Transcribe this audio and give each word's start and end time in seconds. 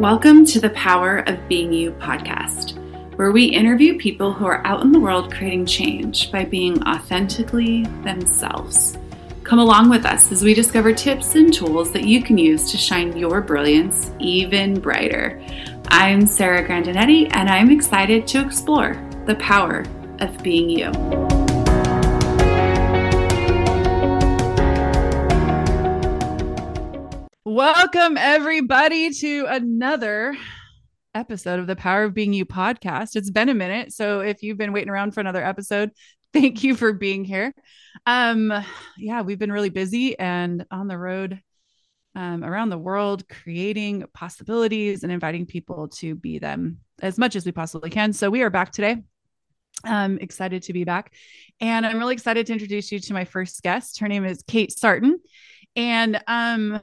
Welcome 0.00 0.46
to 0.46 0.60
the 0.60 0.70
Power 0.70 1.18
of 1.26 1.46
Being 1.46 1.74
You 1.74 1.92
podcast, 1.92 2.72
where 3.16 3.32
we 3.32 3.44
interview 3.44 3.98
people 3.98 4.32
who 4.32 4.46
are 4.46 4.66
out 4.66 4.80
in 4.80 4.92
the 4.92 4.98
world 4.98 5.30
creating 5.30 5.66
change 5.66 6.32
by 6.32 6.46
being 6.46 6.82
authentically 6.84 7.82
themselves. 8.02 8.96
Come 9.44 9.58
along 9.58 9.90
with 9.90 10.06
us 10.06 10.32
as 10.32 10.42
we 10.42 10.54
discover 10.54 10.94
tips 10.94 11.34
and 11.34 11.52
tools 11.52 11.92
that 11.92 12.04
you 12.04 12.22
can 12.22 12.38
use 12.38 12.70
to 12.70 12.78
shine 12.78 13.14
your 13.14 13.42
brilliance 13.42 14.10
even 14.18 14.80
brighter. 14.80 15.38
I'm 15.88 16.26
Sarah 16.26 16.66
Grandinetti, 16.66 17.28
and 17.36 17.50
I'm 17.50 17.70
excited 17.70 18.26
to 18.28 18.42
explore 18.42 18.94
the 19.26 19.34
power 19.34 19.84
of 20.20 20.42
being 20.42 20.70
you. 20.70 21.29
Welcome, 27.52 28.16
everybody, 28.16 29.12
to 29.12 29.46
another 29.48 30.36
episode 31.16 31.58
of 31.58 31.66
the 31.66 31.74
Power 31.74 32.04
of 32.04 32.14
Being 32.14 32.32
You 32.32 32.46
podcast. 32.46 33.16
It's 33.16 33.28
been 33.28 33.48
a 33.48 33.54
minute. 33.54 33.92
So 33.92 34.20
if 34.20 34.44
you've 34.44 34.56
been 34.56 34.72
waiting 34.72 34.88
around 34.88 35.14
for 35.14 35.20
another 35.20 35.44
episode, 35.44 35.90
thank 36.32 36.62
you 36.62 36.76
for 36.76 36.92
being 36.92 37.24
here. 37.24 37.52
Um, 38.06 38.52
yeah, 38.96 39.22
we've 39.22 39.40
been 39.40 39.50
really 39.50 39.68
busy 39.68 40.16
and 40.16 40.64
on 40.70 40.86
the 40.86 40.96
road 40.96 41.40
um, 42.14 42.44
around 42.44 42.68
the 42.68 42.78
world, 42.78 43.28
creating 43.28 44.04
possibilities 44.14 45.02
and 45.02 45.10
inviting 45.10 45.44
people 45.44 45.88
to 45.88 46.14
be 46.14 46.38
them 46.38 46.78
as 47.02 47.18
much 47.18 47.34
as 47.34 47.44
we 47.44 47.50
possibly 47.50 47.90
can. 47.90 48.12
So 48.12 48.30
we 48.30 48.42
are 48.42 48.50
back 48.50 48.70
today. 48.70 48.98
I'm 49.82 50.18
excited 50.18 50.62
to 50.62 50.72
be 50.72 50.84
back. 50.84 51.12
And 51.60 51.84
I'm 51.84 51.98
really 51.98 52.14
excited 52.14 52.46
to 52.46 52.52
introduce 52.52 52.92
you 52.92 53.00
to 53.00 53.12
my 53.12 53.24
first 53.24 53.60
guest. 53.64 53.98
Her 53.98 54.06
name 54.06 54.24
is 54.24 54.44
Kate 54.46 54.70
Sarton. 54.70 55.18
And 55.74 56.22
um, 56.28 56.80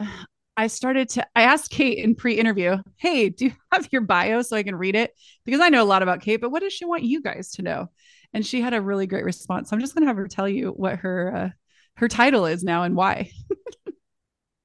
I 0.58 0.68
started 0.68 1.10
to, 1.10 1.28
I 1.36 1.44
asked 1.44 1.70
Kate 1.70 2.00
in 2.00 2.16
pre 2.16 2.34
interview, 2.34 2.78
Hey, 2.98 3.30
do 3.30 3.46
you 3.46 3.54
have 3.72 3.88
your 3.91 4.02
bio 4.02 4.41
so 4.41 4.58
I 4.58 4.64
can 4.64 4.76
read 4.76 4.96
it? 4.96 5.14
Because 5.46 5.62
I 5.62 5.70
know 5.70 5.84
a 5.84 5.86
lot 5.86 6.02
about 6.02 6.22
Kate, 6.22 6.41
but 6.41 6.49
what 6.49 6.64
does 6.64 6.74
she 6.74 6.86
want 6.86 7.04
you 7.04 7.22
guys 7.22 7.52
to 7.52 7.62
know? 7.62 7.91
And 8.34 8.46
she 8.46 8.60
had 8.60 8.74
a 8.74 8.82
really 8.82 9.08
great 9.08 9.24
response. 9.24 9.70
So 9.70 9.76
I'm 9.76 9.82
just 9.82 9.94
going 9.94 10.02
to 10.02 10.08
have 10.08 10.18
her 10.18 10.27
tell 10.27 10.49
you 10.49 10.72
what 10.72 10.98
her, 10.99 11.36
uh, 11.36 11.49
her 11.96 12.08
title 12.08 12.48
is 12.48 12.64
now 12.64 12.84
and 12.84 12.96
why. 12.96 13.32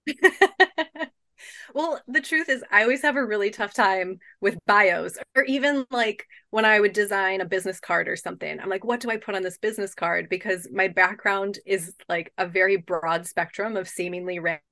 well, 1.75 2.01
the 2.09 2.21
truth 2.21 2.49
is, 2.49 2.65
I 2.71 2.83
always 2.83 3.03
have 3.03 3.17
a 3.17 3.25
really 3.25 3.51
tough 3.51 3.75
time 3.75 4.19
with 4.41 4.59
bios, 4.67 5.17
or 5.37 5.45
even 5.45 5.84
like 5.91 6.27
when 6.51 6.65
I 6.65 6.81
would 6.81 6.93
design 6.93 7.41
a 7.41 7.47
business 7.47 7.81
card 7.81 8.09
or 8.09 8.17
something. 8.17 8.59
I'm 8.61 8.69
like, 8.69 8.84
what 8.84 9.01
do 9.01 9.11
I 9.11 9.17
put 9.17 9.34
on 9.34 9.43
this 9.43 9.59
business 9.59 9.95
card? 9.95 10.29
Because 10.29 10.69
my 10.73 10.89
background 10.89 11.59
is 11.67 11.95
like 12.09 12.33
a 12.39 12.47
very 12.47 12.77
broad 12.77 13.27
spectrum 13.27 13.77
of 13.77 13.89
seemingly 13.89 14.39
random 14.39 14.62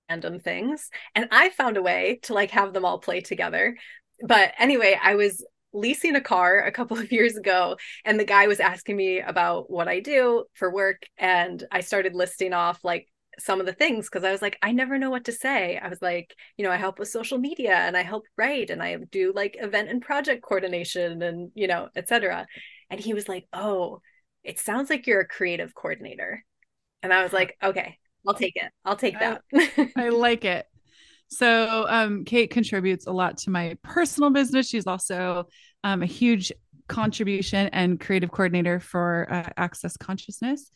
things. 0.42 0.90
And 1.14 1.28
I 1.30 1.50
found 1.50 1.76
a 1.76 1.82
way 1.82 2.20
to 2.24 2.34
like 2.34 2.50
have 2.50 2.72
them 2.72 2.84
all 2.84 2.98
play 2.98 3.20
together. 3.20 3.76
But 4.26 4.52
anyway, 4.58 4.98
I 5.00 5.14
was 5.14 5.44
leasing 5.72 6.16
a 6.16 6.20
car 6.20 6.60
a 6.60 6.72
couple 6.72 6.98
of 6.98 7.12
years 7.12 7.36
ago 7.36 7.76
and 8.04 8.18
the 8.18 8.24
guy 8.24 8.46
was 8.46 8.60
asking 8.60 8.96
me 8.96 9.20
about 9.20 9.70
what 9.70 9.88
I 9.88 10.00
do 10.00 10.44
for 10.54 10.72
work 10.72 11.02
and 11.16 11.62
I 11.70 11.80
started 11.80 12.14
listing 12.14 12.52
off 12.52 12.82
like 12.82 13.06
some 13.38 13.60
of 13.60 13.66
the 13.66 13.72
things 13.72 14.06
because 14.06 14.24
I 14.24 14.32
was 14.32 14.42
like, 14.42 14.58
I 14.62 14.72
never 14.72 14.98
know 14.98 15.10
what 15.10 15.24
to 15.26 15.32
say. 15.32 15.78
I 15.78 15.88
was 15.88 16.02
like, 16.02 16.34
you 16.56 16.64
know, 16.64 16.70
I 16.70 16.76
help 16.76 16.98
with 16.98 17.08
social 17.08 17.38
media 17.38 17.74
and 17.74 17.96
I 17.96 18.02
help 18.02 18.24
write 18.36 18.70
and 18.70 18.82
I 18.82 18.96
do 18.96 19.32
like 19.34 19.56
event 19.58 19.88
and 19.88 20.02
project 20.02 20.42
coordination 20.42 21.22
and, 21.22 21.50
you 21.54 21.66
know, 21.66 21.88
etc. 21.96 22.46
And 22.90 23.00
he 23.00 23.14
was 23.14 23.28
like, 23.28 23.46
Oh, 23.52 24.00
it 24.42 24.58
sounds 24.58 24.90
like 24.90 25.06
you're 25.06 25.20
a 25.20 25.28
creative 25.28 25.74
coordinator. 25.74 26.44
And 27.02 27.12
I 27.12 27.22
was 27.22 27.32
like, 27.32 27.56
Okay, 27.62 27.96
I'll 28.26 28.34
take 28.34 28.56
it. 28.56 28.70
I'll 28.84 28.96
take 28.96 29.18
that. 29.18 29.42
I, 29.54 29.92
I 29.96 30.08
like 30.10 30.44
it. 30.44 30.66
So, 31.28 31.86
um, 31.88 32.24
Kate 32.24 32.50
contributes 32.50 33.06
a 33.06 33.12
lot 33.12 33.38
to 33.38 33.50
my 33.50 33.76
personal 33.82 34.30
business. 34.30 34.68
She's 34.68 34.86
also 34.86 35.46
um, 35.84 36.02
a 36.02 36.06
huge 36.06 36.52
contribution 36.88 37.68
and 37.68 38.00
creative 38.00 38.32
coordinator 38.32 38.80
for 38.80 39.28
uh, 39.30 39.48
Access 39.56 39.96
Consciousness 39.96 40.70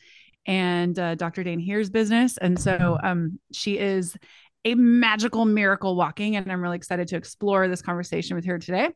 and 0.46 0.98
uh, 0.98 1.16
Dr. 1.16 1.42
Dain 1.42 1.58
Heer's 1.58 1.90
business. 1.90 2.38
And 2.38 2.58
so 2.58 2.98
um, 3.02 3.40
she 3.52 3.78
is 3.78 4.16
a 4.64 4.74
magical 4.74 5.44
miracle 5.44 5.96
walking, 5.96 6.36
and 6.36 6.50
I'm 6.50 6.62
really 6.62 6.76
excited 6.76 7.08
to 7.08 7.16
explore 7.16 7.68
this 7.68 7.82
conversation 7.82 8.36
with 8.36 8.46
her 8.46 8.58
today. 8.58 8.90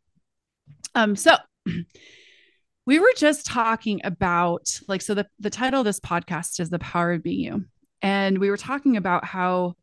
Um, 0.94 1.16
so 1.16 1.34
we 2.86 2.98
were 2.98 3.12
just 3.16 3.46
talking 3.46 4.00
about 4.04 4.80
like 4.88 5.02
so 5.02 5.14
the 5.14 5.26
the 5.38 5.50
title 5.50 5.80
of 5.80 5.84
this 5.84 6.00
podcast 6.00 6.60
is 6.60 6.70
the 6.70 6.78
power 6.78 7.12
of 7.12 7.22
being 7.22 7.40
you, 7.40 7.64
and 8.02 8.38
we 8.38 8.50
were 8.50 8.56
talking 8.56 8.96
about 8.96 9.24
how 9.24 9.74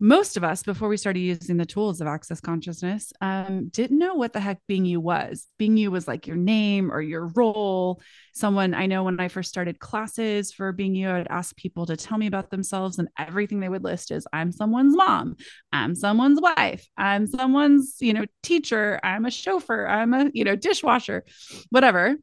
most 0.00 0.36
of 0.36 0.42
us 0.42 0.62
before 0.62 0.88
we 0.88 0.96
started 0.96 1.20
using 1.20 1.56
the 1.56 1.64
tools 1.64 2.00
of 2.00 2.06
access 2.06 2.40
consciousness 2.40 3.12
um, 3.20 3.68
didn't 3.68 3.98
know 3.98 4.14
what 4.14 4.32
the 4.32 4.40
heck 4.40 4.58
being 4.66 4.84
you 4.84 5.00
was. 5.00 5.46
Being 5.56 5.76
you 5.76 5.90
was 5.90 6.08
like 6.08 6.26
your 6.26 6.36
name 6.36 6.92
or 6.92 7.00
your 7.00 7.28
role. 7.28 8.02
Someone 8.34 8.74
i 8.74 8.86
know 8.86 9.04
when 9.04 9.20
i 9.20 9.28
first 9.28 9.48
started 9.48 9.78
classes 9.78 10.52
for 10.52 10.72
being 10.72 10.94
you 10.96 11.08
i'd 11.08 11.28
ask 11.30 11.56
people 11.56 11.86
to 11.86 11.96
tell 11.96 12.18
me 12.18 12.26
about 12.26 12.50
themselves 12.50 12.98
and 12.98 13.08
everything 13.16 13.60
they 13.60 13.68
would 13.68 13.84
list 13.84 14.10
is 14.10 14.26
i'm 14.32 14.50
someone's 14.50 14.96
mom. 14.96 15.36
I'm 15.72 15.94
someone's 15.94 16.40
wife. 16.40 16.86
I'm 16.96 17.26
someone's 17.26 17.96
you 18.00 18.12
know 18.12 18.24
teacher. 18.42 19.00
I'm 19.02 19.24
a 19.24 19.30
chauffeur. 19.30 19.86
I'm 19.86 20.12
a 20.12 20.30
you 20.34 20.44
know 20.44 20.56
dishwasher. 20.56 21.24
Whatever. 21.70 22.16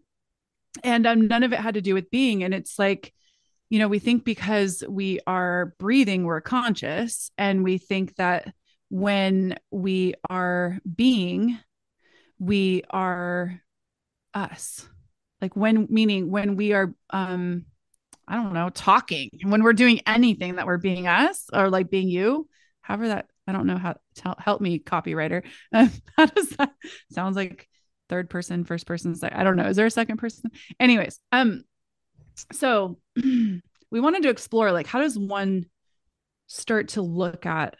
And 0.84 1.06
um, 1.06 1.28
none 1.28 1.44
of 1.44 1.54
it 1.54 1.60
had 1.60 1.74
to 1.74 1.82
do 1.82 1.94
with 1.94 2.12
being. 2.12 2.44
And 2.44 2.54
it's 2.54 2.78
like 2.80 3.14
you 3.72 3.80
know, 3.80 3.88
we 3.88 4.00
think 4.00 4.26
because 4.26 4.84
we 4.88 5.22
are 5.26 5.74
breathing, 5.80 6.26
we're 6.26 6.42
conscious. 6.42 7.32
And 7.38 7.64
we 7.64 7.78
think 7.78 8.18
that 8.18 8.54
when 8.90 9.58
we 9.72 10.14
are 10.30 10.78
being, 10.94 11.58
we 12.38 12.84
are 12.90 13.62
us. 14.34 14.86
Like 15.42 15.56
when, 15.56 15.88
meaning 15.90 16.30
when 16.30 16.58
we 16.58 16.74
are, 16.74 16.94
um, 17.12 17.64
I 18.28 18.36
don't 18.36 18.54
know, 18.54 18.70
talking, 18.70 19.30
when 19.42 19.64
we're 19.64 19.72
doing 19.72 20.02
anything 20.06 20.58
that 20.58 20.68
we're 20.68 20.78
being 20.78 21.08
us 21.08 21.46
or 21.54 21.70
like 21.70 21.90
being 21.90 22.10
you, 22.10 22.50
however 22.82 23.08
that, 23.08 23.28
I 23.48 23.54
don't 23.54 23.68
know 23.68 23.78
how 23.78 23.96
help 24.38 24.60
me, 24.60 24.80
copywriter. 24.80 25.44
how 25.72 26.26
does 26.26 26.50
that 26.58 26.74
sounds 27.10 27.38
like 27.38 27.70
third 28.10 28.30
person, 28.30 28.66
first 28.66 28.86
person? 28.86 29.16
I 29.24 29.46
don't 29.46 29.56
know. 29.56 29.68
Is 29.68 29.78
there 29.78 29.86
a 29.86 29.92
second 29.92 30.18
person? 30.18 30.52
Anyways, 30.78 31.22
um, 31.32 31.64
so 32.52 32.98
we 33.16 33.62
wanted 34.00 34.24
to 34.24 34.30
explore 34.30 34.72
like 34.72 34.88
how 34.88 35.00
does 35.00 35.18
one 35.18 35.66
start 36.48 36.90
to 36.90 37.02
look 37.02 37.46
at 37.46 37.76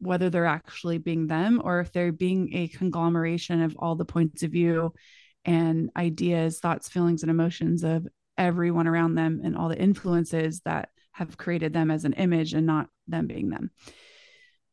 whether 0.00 0.30
they're 0.30 0.46
actually 0.46 0.98
being 0.98 1.26
them 1.26 1.60
or 1.64 1.80
if 1.80 1.92
they're 1.92 2.12
being 2.12 2.54
a 2.54 2.68
conglomeration 2.68 3.62
of 3.62 3.76
all 3.78 3.96
the 3.96 4.04
points 4.04 4.42
of 4.42 4.52
view 4.52 4.92
and 5.44 5.90
ideas, 5.96 6.60
thoughts, 6.60 6.88
feelings, 6.88 7.22
and 7.22 7.30
emotions 7.30 7.82
of 7.82 8.06
everyone 8.36 8.86
around 8.86 9.14
them 9.14 9.40
and 9.42 9.56
all 9.56 9.68
the 9.68 9.78
influences 9.78 10.60
that 10.64 10.90
have 11.12 11.36
created 11.36 11.72
them 11.72 11.90
as 11.90 12.04
an 12.04 12.12
image 12.14 12.54
and 12.54 12.66
not 12.66 12.88
them 13.08 13.26
being 13.26 13.48
them. 13.48 13.70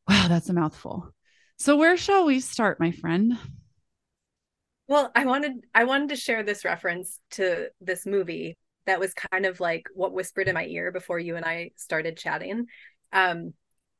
Wow, 0.07 0.27
that's 0.27 0.49
a 0.49 0.53
mouthful. 0.53 1.11
So 1.57 1.77
where 1.77 1.97
shall 1.97 2.25
we 2.25 2.39
start, 2.39 2.79
my 2.79 2.91
friend? 2.91 3.37
Well, 4.87 5.11
I 5.15 5.25
wanted 5.25 5.65
I 5.73 5.85
wanted 5.85 6.09
to 6.09 6.15
share 6.15 6.43
this 6.43 6.63
reference 6.63 7.19
to 7.31 7.69
this 7.81 8.05
movie 8.05 8.57
that 8.85 8.99
was 8.99 9.13
kind 9.13 9.45
of 9.45 9.59
like 9.59 9.87
what 9.93 10.13
whispered 10.13 10.47
in 10.47 10.53
my 10.53 10.65
ear 10.65 10.91
before 10.91 11.19
you 11.19 11.35
and 11.35 11.45
I 11.45 11.71
started 11.75 12.17
chatting. 12.17 12.65
Um, 13.11 13.53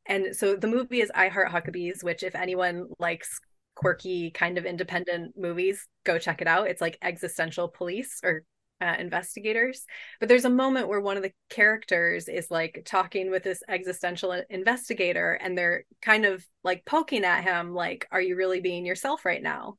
and 0.06 0.36
so 0.36 0.56
the 0.56 0.68
movie 0.68 1.02
is 1.02 1.12
I 1.14 1.30
Heart 1.30 1.50
Huckabees, 1.52 2.04
which 2.04 2.24
if 2.24 2.36
anyone 2.36 2.88
likes 3.00 3.40
quirky 3.76 4.32
kind 4.32 4.58
of 4.58 4.66
independent 4.66 5.36
movies, 5.38 5.88
go 6.04 6.18
check 6.18 6.42
it 6.42 6.48
out. 6.48 6.68
It's 6.68 6.82
like 6.82 6.98
existential 7.02 7.68
police 7.68 8.20
or 8.24 8.44
uh, 8.82 8.96
investigators. 9.00 9.86
But 10.20 10.30
there's 10.30 10.46
a 10.46 10.50
moment 10.50 10.88
where 10.88 11.00
one 11.00 11.18
of 11.18 11.24
the 11.24 11.32
characters 11.50 12.28
is 12.28 12.52
like 12.52 12.84
talking 12.86 13.32
with 13.32 13.44
this 13.44 13.64
existential 13.68 14.42
investigator, 14.50 15.34
and 15.34 15.58
they're 15.58 15.86
kind 16.02 16.26
of 16.26 16.46
like 16.64 16.86
poking 16.86 17.24
at 17.24 17.44
him, 17.44 17.74
like, 17.74 18.08
"Are 18.12 18.22
you 18.22 18.36
really 18.36 18.62
being 18.62 18.86
yourself 18.86 19.26
right 19.26 19.42
now?" 19.42 19.76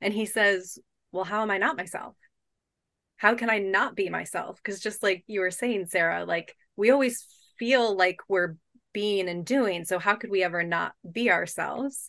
And 0.00 0.14
he 0.14 0.26
says, 0.26 0.78
"Well, 1.12 1.24
how 1.24 1.42
am 1.42 1.50
I 1.50 1.58
not 1.58 1.76
myself?" 1.76 2.16
How 3.18 3.34
can 3.34 3.50
I 3.50 3.58
not 3.58 3.94
be 3.94 4.08
myself? 4.08 4.56
Because 4.62 4.80
just 4.80 5.02
like 5.02 5.24
you 5.26 5.40
were 5.40 5.50
saying, 5.50 5.86
Sarah, 5.86 6.24
like 6.24 6.54
we 6.76 6.90
always 6.90 7.26
feel 7.58 7.96
like 7.96 8.18
we're 8.28 8.56
being 8.92 9.28
and 9.28 9.44
doing. 9.44 9.84
So 9.84 9.98
how 9.98 10.14
could 10.14 10.30
we 10.30 10.42
ever 10.42 10.62
not 10.62 10.92
be 11.10 11.30
ourselves? 11.30 12.08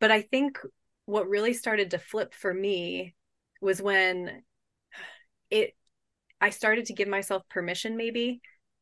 But 0.00 0.10
I 0.10 0.22
think 0.22 0.58
what 1.06 1.28
really 1.28 1.52
started 1.52 1.90
to 1.90 1.98
flip 1.98 2.32
for 2.32 2.54
me 2.54 3.14
was 3.60 3.82
when 3.82 4.42
it 5.50 5.74
I 6.40 6.50
started 6.50 6.86
to 6.86 6.94
give 6.94 7.08
myself 7.08 7.42
permission 7.48 7.96
maybe 7.96 8.40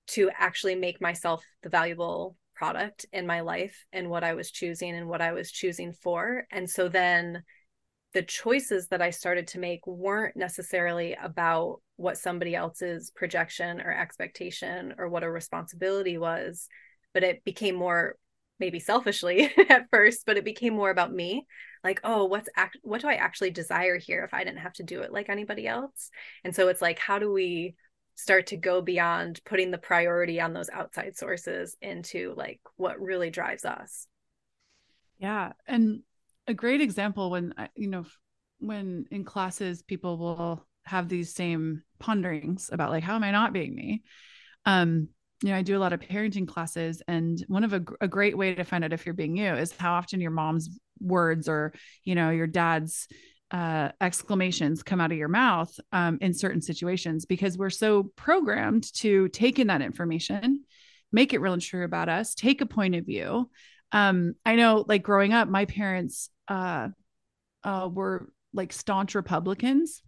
to 0.08 0.30
actually 0.36 0.74
make 0.74 1.00
myself 1.00 1.44
the 1.62 1.68
valuable 1.68 2.36
product 2.54 3.06
in 3.12 3.26
my 3.26 3.40
life 3.40 3.84
and 3.92 4.10
what 4.10 4.24
I 4.24 4.34
was 4.34 4.50
choosing 4.50 4.94
and 4.94 5.08
what 5.08 5.20
I 5.20 5.32
was 5.32 5.50
choosing 5.50 5.92
for. 5.92 6.46
And 6.50 6.68
so 6.68 6.88
then 6.88 7.42
the 8.14 8.22
choices 8.22 8.88
that 8.88 9.02
I 9.02 9.10
started 9.10 9.48
to 9.48 9.58
make 9.58 9.86
weren't 9.86 10.36
necessarily 10.36 11.14
about 11.14 11.80
what 11.96 12.18
somebody 12.18 12.54
else's 12.54 13.10
projection 13.10 13.80
or 13.80 13.92
expectation 13.92 14.94
or 14.98 15.08
what 15.08 15.22
a 15.22 15.30
responsibility 15.30 16.18
was, 16.18 16.68
but 17.14 17.22
it 17.22 17.44
became 17.44 17.74
more 17.74 18.16
maybe 18.58 18.78
selfishly 18.78 19.50
at 19.70 19.86
first, 19.90 20.24
but 20.26 20.36
it 20.36 20.44
became 20.44 20.74
more 20.74 20.90
about 20.90 21.12
me. 21.12 21.46
like 21.84 22.00
oh 22.04 22.24
what's 22.26 22.48
act 22.56 22.76
what 22.82 23.00
do 23.00 23.08
i 23.08 23.14
actually 23.14 23.50
desire 23.50 23.98
here 23.98 24.24
if 24.24 24.32
i 24.34 24.44
didn't 24.44 24.58
have 24.60 24.72
to 24.72 24.82
do 24.84 25.00
it 25.02 25.12
like 25.12 25.28
anybody 25.28 25.66
else 25.66 26.10
and 26.44 26.54
so 26.54 26.68
it's 26.68 26.82
like 26.82 26.98
how 26.98 27.18
do 27.18 27.32
we 27.32 27.74
start 28.14 28.46
to 28.46 28.56
go 28.56 28.80
beyond 28.82 29.40
putting 29.44 29.70
the 29.70 29.78
priority 29.78 30.40
on 30.40 30.52
those 30.52 30.70
outside 30.70 31.16
sources 31.16 31.76
into 31.80 32.34
like 32.36 32.60
what 32.76 33.00
really 33.00 33.30
drives 33.30 33.64
us 33.64 34.06
yeah 35.18 35.52
and 35.66 36.02
a 36.46 36.54
great 36.54 36.80
example 36.80 37.30
when 37.30 37.54
you 37.74 37.88
know 37.88 38.04
when 38.58 39.06
in 39.10 39.24
classes 39.24 39.82
people 39.82 40.18
will 40.18 40.66
have 40.84 41.08
these 41.08 41.34
same 41.34 41.82
ponderings 41.98 42.70
about 42.72 42.90
like 42.90 43.04
how 43.04 43.14
am 43.14 43.24
i 43.24 43.30
not 43.30 43.52
being 43.52 43.74
me? 43.74 44.02
Um 44.64 45.08
you 45.42 45.50
know 45.50 45.56
i 45.56 45.62
do 45.62 45.76
a 45.76 45.80
lot 45.80 45.92
of 45.92 46.00
parenting 46.00 46.46
classes 46.46 47.02
and 47.08 47.44
one 47.48 47.64
of 47.64 47.72
a, 47.72 47.82
a 48.00 48.08
great 48.08 48.36
way 48.36 48.54
to 48.54 48.64
find 48.64 48.84
out 48.84 48.92
if 48.92 49.04
you're 49.04 49.14
being 49.14 49.36
you 49.36 49.52
is 49.54 49.72
how 49.76 49.94
often 49.94 50.20
your 50.20 50.30
mom's 50.30 50.78
words 51.00 51.48
or 51.48 51.72
you 52.04 52.14
know 52.14 52.30
your 52.30 52.46
dad's 52.46 53.08
uh, 53.50 53.90
exclamations 54.00 54.82
come 54.82 54.98
out 54.98 55.12
of 55.12 55.18
your 55.18 55.28
mouth 55.28 55.78
um, 55.92 56.16
in 56.22 56.32
certain 56.32 56.62
situations 56.62 57.26
because 57.26 57.58
we're 57.58 57.68
so 57.68 58.04
programmed 58.16 58.90
to 58.94 59.28
take 59.28 59.58
in 59.58 59.66
that 59.66 59.82
information 59.82 60.64
make 61.12 61.34
it 61.34 61.40
real 61.40 61.52
and 61.52 61.60
true 61.60 61.84
about 61.84 62.08
us 62.08 62.34
take 62.34 62.62
a 62.62 62.66
point 62.66 62.94
of 62.94 63.04
view 63.04 63.50
um, 63.92 64.34
i 64.44 64.56
know 64.56 64.84
like 64.88 65.02
growing 65.02 65.32
up 65.32 65.48
my 65.48 65.64
parents 65.64 66.28
uh, 66.48 66.88
uh, 67.64 67.88
were 67.92 68.32
like 68.52 68.72
staunch 68.72 69.14
republicans 69.14 70.02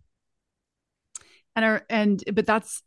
and 1.56 1.64
are 1.64 1.86
and 1.88 2.22
but 2.32 2.46
that's 2.46 2.82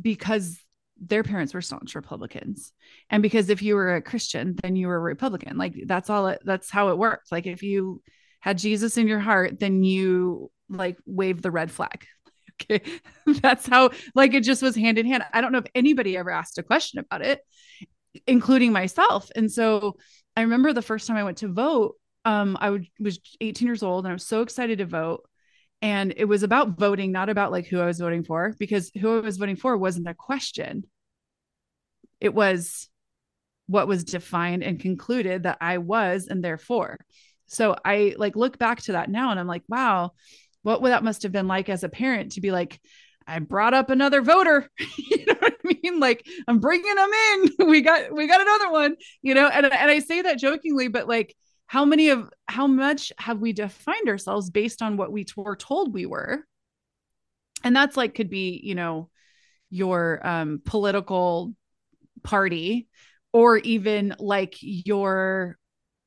because 0.00 0.58
their 1.04 1.22
parents 1.22 1.52
were 1.52 1.60
staunch 1.60 1.94
Republicans. 1.94 2.72
And 3.10 3.22
because 3.22 3.50
if 3.50 3.60
you 3.60 3.74
were 3.74 3.96
a 3.96 4.02
Christian, 4.02 4.54
then 4.62 4.76
you 4.76 4.86
were 4.86 4.96
a 4.96 5.00
Republican. 5.00 5.58
Like 5.58 5.74
that's 5.86 6.08
all 6.08 6.28
it, 6.28 6.40
that's 6.44 6.70
how 6.70 6.88
it 6.90 6.98
worked 6.98 7.32
Like 7.32 7.46
if 7.46 7.62
you 7.62 8.02
had 8.40 8.58
Jesus 8.58 8.96
in 8.96 9.08
your 9.08 9.18
heart, 9.20 9.58
then 9.58 9.82
you 9.82 10.50
like 10.68 10.96
wave 11.04 11.42
the 11.42 11.50
red 11.50 11.70
flag. 11.70 12.06
Okay. 12.60 12.82
that's 13.40 13.66
how 13.66 13.90
like 14.14 14.34
it 14.34 14.44
just 14.44 14.62
was 14.62 14.76
hand 14.76 14.96
in 14.96 15.06
hand. 15.06 15.24
I 15.32 15.40
don't 15.40 15.50
know 15.50 15.58
if 15.58 15.66
anybody 15.74 16.16
ever 16.16 16.30
asked 16.30 16.58
a 16.58 16.62
question 16.62 17.00
about 17.00 17.22
it, 17.22 17.40
including 18.26 18.72
myself. 18.72 19.30
And 19.34 19.50
so 19.50 19.96
I 20.36 20.42
remember 20.42 20.72
the 20.72 20.82
first 20.82 21.06
time 21.06 21.16
I 21.16 21.24
went 21.24 21.38
to 21.38 21.48
vote, 21.48 21.96
um, 22.24 22.56
I 22.60 22.78
was 23.00 23.18
18 23.40 23.66
years 23.66 23.82
old 23.82 24.04
and 24.04 24.10
I 24.10 24.14
was 24.14 24.26
so 24.26 24.42
excited 24.42 24.78
to 24.78 24.86
vote. 24.86 25.28
And 25.80 26.14
it 26.16 26.26
was 26.26 26.44
about 26.44 26.78
voting 26.78 27.10
not 27.10 27.28
about 27.28 27.50
like 27.50 27.66
who 27.66 27.80
i 27.80 27.86
was 27.86 27.98
voting 27.98 28.22
for 28.22 28.54
because 28.56 28.92
who 29.00 29.18
i 29.18 29.20
was 29.20 29.36
voting 29.36 29.56
for 29.56 29.76
wasn't 29.76 30.08
a 30.08 30.14
question. 30.14 30.84
It 32.20 32.32
was 32.32 32.88
what 33.66 33.88
was 33.88 34.04
defined 34.04 34.62
and 34.62 34.78
concluded 34.78 35.42
that 35.42 35.58
i 35.60 35.78
was 35.78 36.28
and 36.28 36.42
therefore. 36.42 37.04
So 37.46 37.76
i 37.84 38.14
like 38.16 38.36
look 38.36 38.58
back 38.58 38.82
to 38.82 38.92
that 38.92 39.10
now 39.10 39.30
and 39.30 39.40
i'm 39.40 39.48
like 39.48 39.64
wow 39.68 40.12
what 40.62 40.80
would 40.80 40.92
that 40.92 41.04
must 41.04 41.24
have 41.24 41.32
been 41.32 41.48
like 41.48 41.68
as 41.68 41.82
a 41.82 41.88
parent 41.88 42.32
to 42.32 42.40
be 42.40 42.52
like 42.52 42.80
I 43.26 43.38
brought 43.38 43.74
up 43.74 43.90
another 43.90 44.22
voter. 44.22 44.70
you 44.96 45.24
know 45.26 45.34
what 45.38 45.54
I 45.64 45.78
mean? 45.82 46.00
Like 46.00 46.26
I'm 46.48 46.58
bringing 46.58 46.94
them 46.94 47.10
in. 47.10 47.48
We 47.68 47.80
got 47.80 48.12
we 48.12 48.26
got 48.26 48.40
another 48.40 48.70
one. 48.70 48.96
You 49.22 49.34
know, 49.34 49.48
and 49.48 49.66
and 49.66 49.90
I 49.90 50.00
say 50.00 50.22
that 50.22 50.38
jokingly, 50.38 50.88
but 50.88 51.08
like 51.08 51.34
how 51.66 51.84
many 51.86 52.10
of 52.10 52.30
how 52.48 52.66
much 52.66 53.12
have 53.18 53.40
we 53.40 53.52
defined 53.52 54.08
ourselves 54.08 54.50
based 54.50 54.82
on 54.82 54.96
what 54.96 55.10
we 55.10 55.24
were 55.36 55.56
told 55.56 55.94
we 55.94 56.04
were 56.04 56.44
and 57.64 57.74
that's 57.74 57.96
like 57.96 58.14
could 58.14 58.30
be 58.30 58.60
you 58.62 58.74
know 58.74 59.08
your 59.70 60.20
um 60.26 60.60
political 60.64 61.54
party 62.22 62.88
or 63.32 63.56
even 63.58 64.14
like 64.18 64.56
your 64.60 65.56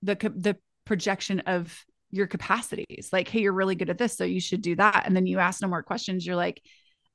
the 0.04 0.16
the 0.36 0.56
projection 0.86 1.40
of 1.42 1.84
your 2.12 2.28
capacities 2.28 3.10
like 3.12 3.28
hey 3.28 3.42
you're 3.42 3.52
really 3.52 3.76
good 3.76 3.90
at 3.90 3.98
this 3.98 4.16
so 4.16 4.24
you 4.24 4.40
should 4.40 4.62
do 4.62 4.76
that 4.76 5.04
and 5.06 5.16
then 5.16 5.26
you 5.26 5.40
ask 5.40 5.62
no 5.62 5.68
more 5.68 5.84
questions 5.84 6.26
you're 6.26 6.36
like 6.36 6.62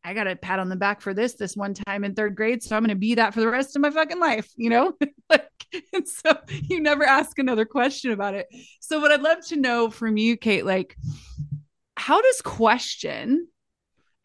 I 0.02 0.14
got 0.14 0.26
a 0.26 0.36
pat 0.36 0.58
on 0.58 0.68
the 0.68 0.76
back 0.76 1.00
for 1.00 1.12
this 1.12 1.34
this 1.34 1.56
one 1.56 1.74
time 1.74 2.04
in 2.04 2.14
third 2.14 2.34
grade, 2.34 2.62
so 2.62 2.76
I'm 2.76 2.82
going 2.82 2.88
to 2.88 2.94
be 2.94 3.16
that 3.16 3.34
for 3.34 3.40
the 3.40 3.50
rest 3.50 3.76
of 3.76 3.82
my 3.82 3.90
fucking 3.90 4.18
life, 4.18 4.50
you 4.56 4.70
know? 4.70 4.94
like, 5.30 5.50
and 5.92 6.08
so 6.08 6.38
you 6.48 6.80
never 6.80 7.04
ask 7.04 7.38
another 7.38 7.64
question 7.64 8.10
about 8.12 8.34
it. 8.34 8.46
So 8.80 9.00
what 9.00 9.12
I'd 9.12 9.22
love 9.22 9.46
to 9.48 9.56
know 9.56 9.90
from 9.90 10.16
you, 10.16 10.36
Kate, 10.36 10.64
like, 10.64 10.96
how 11.96 12.22
does 12.22 12.40
question 12.40 13.48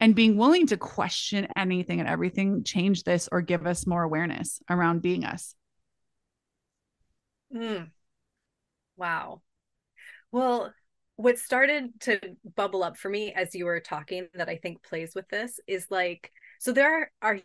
and 0.00 0.14
being 0.14 0.36
willing 0.36 0.66
to 0.68 0.76
question 0.76 1.48
anything 1.56 2.00
and 2.00 2.08
everything 2.08 2.64
change 2.64 3.04
this 3.04 3.28
or 3.30 3.42
give 3.42 3.66
us 3.66 3.86
more 3.86 4.02
awareness 4.02 4.60
around 4.70 5.02
being 5.02 5.24
us? 5.24 5.54
Mm. 7.54 7.90
Wow. 8.96 9.42
Well, 10.32 10.72
what 11.16 11.38
started 11.38 11.98
to 12.00 12.20
bubble 12.54 12.82
up 12.82 12.96
for 12.96 13.08
me 13.08 13.32
as 13.32 13.54
you 13.54 13.64
were 13.64 13.80
talking 13.80 14.28
that 14.34 14.48
I 14.48 14.56
think 14.56 14.82
plays 14.82 15.14
with 15.14 15.28
this 15.28 15.58
is 15.66 15.86
like 15.90 16.30
so 16.58 16.72
there 16.72 17.10
are 17.22 17.38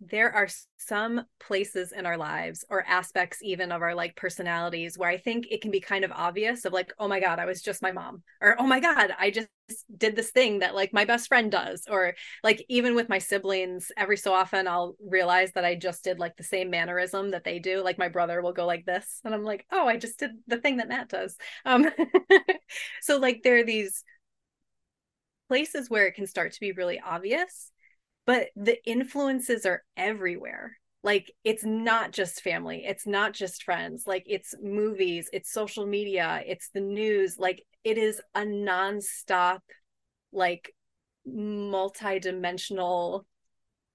there 0.00 0.32
are 0.32 0.48
some 0.76 1.24
places 1.40 1.92
in 1.92 2.04
our 2.04 2.16
lives 2.16 2.64
or 2.68 2.84
aspects 2.86 3.38
even 3.42 3.72
of 3.72 3.80
our 3.80 3.94
like 3.94 4.16
personalities 4.16 4.98
where 4.98 5.08
I 5.08 5.16
think 5.16 5.46
it 5.50 5.62
can 5.62 5.70
be 5.70 5.80
kind 5.80 6.04
of 6.04 6.12
obvious 6.12 6.64
of 6.64 6.72
like, 6.72 6.92
oh 6.98 7.08
my 7.08 7.20
God, 7.20 7.38
I 7.38 7.46
was 7.46 7.62
just 7.62 7.80
my 7.80 7.92
mom. 7.92 8.22
Or 8.40 8.56
oh 8.58 8.66
my 8.66 8.80
God, 8.80 9.14
I 9.18 9.30
just 9.30 9.48
did 9.96 10.14
this 10.14 10.30
thing 10.30 10.58
that 10.58 10.74
like 10.74 10.92
my 10.92 11.04
best 11.04 11.28
friend 11.28 11.50
does. 11.50 11.86
Or 11.88 12.14
like 12.42 12.64
even 12.68 12.94
with 12.94 13.08
my 13.08 13.18
siblings, 13.18 13.90
every 13.96 14.16
so 14.16 14.34
often 14.34 14.68
I'll 14.68 14.96
realize 15.00 15.52
that 15.52 15.64
I 15.64 15.74
just 15.74 16.04
did 16.04 16.18
like 16.18 16.36
the 16.36 16.44
same 16.44 16.70
mannerism 16.70 17.30
that 17.30 17.44
they 17.44 17.58
do. 17.58 17.82
Like 17.82 17.98
my 17.98 18.08
brother 18.08 18.42
will 18.42 18.52
go 18.52 18.66
like 18.66 18.84
this. 18.84 19.20
And 19.24 19.34
I'm 19.34 19.44
like, 19.44 19.64
oh, 19.72 19.86
I 19.86 19.96
just 19.96 20.18
did 20.18 20.32
the 20.46 20.58
thing 20.58 20.78
that 20.78 20.88
Matt 20.88 21.08
does. 21.08 21.36
Um 21.64 21.88
so 23.00 23.18
like 23.18 23.40
there 23.42 23.58
are 23.58 23.64
these 23.64 24.04
places 25.48 25.88
where 25.88 26.06
it 26.06 26.14
can 26.14 26.26
start 26.26 26.52
to 26.52 26.60
be 26.60 26.72
really 26.72 27.00
obvious 27.00 27.70
but 28.26 28.48
the 28.56 28.82
influences 28.88 29.66
are 29.66 29.82
everywhere. 29.96 30.78
Like 31.02 31.30
it's 31.44 31.64
not 31.64 32.12
just 32.12 32.40
family 32.40 32.84
it's 32.86 33.06
not 33.06 33.34
just 33.34 33.62
friends 33.62 34.04
like 34.06 34.24
it's 34.26 34.54
movies 34.62 35.28
it's 35.34 35.52
social 35.52 35.84
media 35.84 36.40
it's 36.46 36.70
the 36.70 36.80
news 36.80 37.36
like 37.38 37.62
it 37.84 37.98
is 37.98 38.22
a 38.34 38.40
nonstop 38.40 39.58
like 40.32 40.74
multi-dimensional 41.26 43.26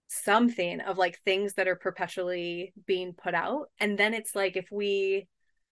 something 0.07 0.81
of 0.81 0.97
like 0.97 1.19
things 1.23 1.53
that 1.53 1.67
are 1.67 1.75
perpetually 1.75 2.73
being 2.85 3.13
put 3.13 3.35
out. 3.35 3.69
And 3.79 3.97
then 3.97 4.13
it's 4.13 4.35
like 4.35 4.57
if 4.57 4.67
we 4.71 5.27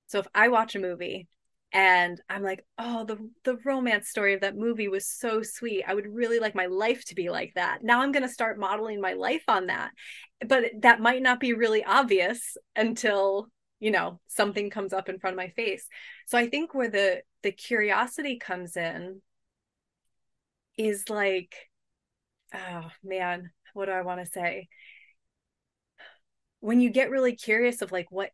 so 0.08 0.20
if 0.20 0.28
i 0.34 0.48
watch 0.48 0.76
a 0.76 0.80
movie 0.80 1.28
and 1.74 2.22
i'm 2.30 2.44
like 2.44 2.66
oh 2.80 3.04
the 3.04 3.18
the 3.44 3.58
romance 3.66 4.08
story 4.08 4.34
of 4.34 4.42
that 4.42 4.56
movie 4.56 4.88
was 4.88 5.08
so 5.08 5.42
sweet. 5.42 5.84
I 5.86 5.94
would 5.94 6.08
really 6.08 6.40
like 6.40 6.56
my 6.56 6.68
life 6.68 7.04
to 7.06 7.16
be 7.16 7.30
like 7.30 7.54
that. 7.56 7.84
Now 7.84 8.02
i'm 8.02 8.12
going 8.12 8.24
to 8.24 8.30
start 8.30 8.60
modeling 8.60 9.02
my 9.02 9.14
life 9.14 9.44
on 9.48 9.68
that. 9.68 9.92
But 10.48 10.66
that 10.82 11.02
might 11.02 11.22
not 11.22 11.40
be 11.40 11.54
really 11.54 11.84
obvious 11.84 12.58
until 12.76 13.50
you 13.80 13.92
know 13.92 14.20
something 14.28 14.70
comes 14.70 14.94
up 14.94 15.10
in 15.10 15.20
front 15.20 15.34
of 15.34 15.38
my 15.38 15.50
face. 15.50 15.88
So 16.26 16.38
i 16.38 16.50
think 16.50 16.74
where 16.74 16.90
the 16.90 17.22
the 17.44 17.52
curiosity 17.52 18.38
comes 18.40 18.78
in 18.78 19.22
is 20.78 21.10
like 21.10 21.56
oh 22.54 22.90
man 23.04 23.52
what 23.74 23.86
do 23.86 23.92
i 23.92 24.02
want 24.02 24.20
to 24.20 24.32
say? 24.32 24.68
When 26.60 26.82
you 26.82 26.90
get 26.90 27.12
really 27.12 27.36
curious 27.36 27.82
of 27.84 27.92
like 27.92 28.08
what 28.10 28.32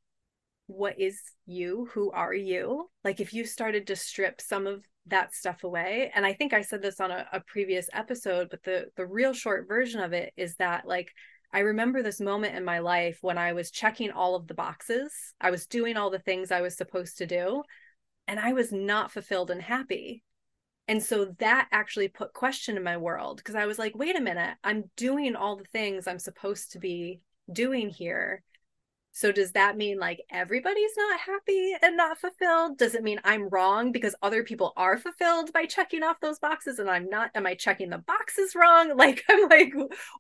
what 0.74 1.00
is 1.00 1.22
you? 1.46 1.88
Who 1.94 2.12
are 2.12 2.34
you? 2.34 2.90
Like 3.04 3.20
if 3.20 3.34
you 3.34 3.46
started 3.46 3.88
to 3.88 3.96
strip 3.96 4.42
some 4.42 4.68
of 4.68 4.84
that 5.08 5.34
stuff 5.34 5.64
away 5.64 6.12
and 6.16 6.26
i 6.26 6.34
think 6.34 6.54
i 6.54 6.62
said 6.62 6.82
this 6.82 7.00
on 7.00 7.12
a, 7.12 7.28
a, 7.34 7.40
previous 7.42 7.90
episode 7.94 8.48
but 8.50 8.64
the 8.64 8.86
the 8.96 9.06
real 9.06 9.34
short 9.34 9.68
version 9.68 10.00
of 10.00 10.14
it 10.14 10.32
is 10.38 10.56
that 10.56 10.88
like 10.88 11.12
i 11.52 11.60
remember 11.60 12.02
this 12.02 12.22
moment 12.22 12.56
in 12.56 12.64
my 12.64 12.80
life 12.80 13.18
when 13.22 13.38
i 13.38 13.52
was 13.52 13.70
checking 13.70 14.12
all 14.12 14.36
of 14.36 14.48
the 14.48 14.54
boxes 14.54 15.12
i 15.42 15.52
was 15.52 15.68
doing 15.68 15.98
all 15.98 16.10
the 16.10 16.20
things 16.20 16.52
i 16.52 16.62
was 16.62 16.78
supposed 16.78 17.18
to 17.18 17.26
do 17.26 17.62
and 18.28 18.40
i 18.40 18.54
was 18.54 18.72
not 18.72 19.12
fulfilled 19.12 19.52
and 19.52 19.62
happy. 19.62 20.24
And 20.90 21.02
so 21.02 21.34
that 21.40 21.70
actually 21.72 22.10
put 22.10 22.34
question 22.34 22.76
in 22.76 22.84
my 22.84 22.98
world 22.98 23.38
because 23.38 23.56
i 23.56 23.66
was 23.66 23.80
like 23.80 23.96
wait 23.96 24.18
a 24.18 24.22
minute 24.22 24.56
i'm 24.66 24.84
doing 24.98 25.34
all 25.34 25.56
the 25.56 25.64
things 25.72 26.08
i'm 26.08 26.20
supposed 26.20 26.74
to 26.74 26.80
be 26.80 27.22
doing 27.52 27.90
here 27.90 28.44
so 29.16 29.32
does 29.32 29.52
that 29.52 29.78
mean 29.78 30.00
like 30.00 30.22
everybody's 30.32 30.98
not 30.98 31.20
happy 31.20 31.76
and 31.84 31.96
not 31.96 32.18
fulfilled? 32.18 32.80
Does 32.80 32.96
it 32.96 33.04
mean 33.04 33.22
I'm 33.24 33.48
wrong 33.48 33.92
because 33.92 34.16
other 34.24 34.44
people 34.44 34.74
are 34.76 34.98
fulfilled 34.98 35.54
by 35.54 35.66
checking 35.66 36.02
off 36.02 36.20
those 36.20 36.40
boxes 36.40 36.80
and 36.80 36.90
I'm 36.90 37.08
not? 37.08 37.30
Am 37.36 37.46
I 37.46 37.54
checking 37.54 37.92
the 37.92 38.00
boxes 38.00 38.56
wrong? 38.56 38.98
Like 39.04 39.24
I'm 39.30 39.48
like 39.50 39.74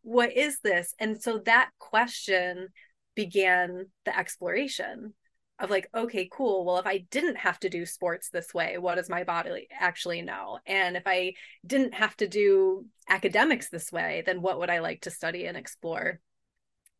what 0.03 0.35
is 0.37 0.59
this? 0.59 0.93
And 0.99 1.19
so 1.21 1.39
that 1.45 1.71
question 1.79 2.67
began 3.15 3.87
the 4.05 4.17
exploration 4.17 5.13
of 5.59 5.69
like 5.69 5.87
okay 5.95 6.27
cool 6.31 6.65
well 6.65 6.77
if 6.77 6.87
i 6.87 7.05
didn't 7.11 7.37
have 7.37 7.59
to 7.59 7.69
do 7.69 7.85
sports 7.85 8.29
this 8.29 8.53
way 8.55 8.77
what 8.79 8.95
does 8.95 9.07
my 9.07 9.23
body 9.23 9.67
actually 9.71 10.21
know 10.23 10.57
and 10.65 10.97
if 10.97 11.03
i 11.05 11.31
didn't 11.65 11.93
have 11.93 12.15
to 12.17 12.27
do 12.27 12.85
academics 13.07 13.69
this 13.69 13.91
way 13.91 14.23
then 14.25 14.41
what 14.41 14.59
would 14.59 14.71
i 14.71 14.79
like 14.79 15.01
to 15.01 15.11
study 15.11 15.45
and 15.45 15.55
explore 15.55 16.19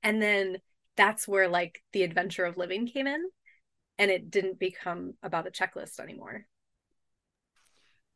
and 0.03 0.21
then 0.21 0.57
that's 0.95 1.27
where 1.27 1.47
like 1.47 1.81
the 1.91 2.03
adventure 2.03 2.45
of 2.45 2.57
living 2.57 2.87
came 2.87 3.07
in 3.07 3.23
and 3.97 4.11
it 4.11 4.29
didn't 4.29 4.59
become 4.59 5.13
about 5.23 5.47
a 5.47 5.51
checklist 5.51 5.99
anymore 5.99 6.45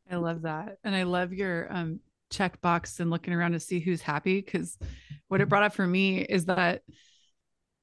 I 0.10 0.15
love 0.15 0.43
that. 0.43 0.77
And 0.84 0.96
I 0.96 1.03
love 1.03 1.34
your 1.34 1.72
um 1.72 2.00
checkbox 2.31 3.00
and 3.00 3.10
looking 3.10 3.34
around 3.34 3.53
to 3.53 3.60
see 3.60 3.79
who's 3.79 4.01
happy 4.01 4.41
because 4.41 4.77
what 5.29 5.41
it 5.41 5.50
brought 5.50 5.63
up 5.63 5.74
for 5.74 5.88
me 5.88 6.19
is 6.19 6.46
that 6.46 6.81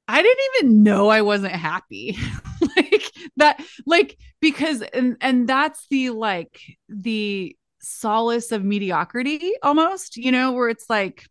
I 0.06 0.20
didn't 0.20 0.44
even 0.56 0.82
know 0.82 1.08
I 1.08 1.22
wasn't 1.22 1.54
happy. 1.54 2.16
like 2.76 3.10
that 3.36 3.62
like 3.86 4.18
because 4.40 4.82
and 4.82 5.16
and 5.20 5.48
that's 5.48 5.86
the 5.90 6.10
like 6.10 6.60
the 6.88 7.56
solace 7.80 8.52
of 8.52 8.64
mediocrity 8.64 9.52
almost, 9.62 10.16
you 10.16 10.32
know, 10.32 10.52
where 10.52 10.68
it's 10.68 10.88
like 10.88 11.26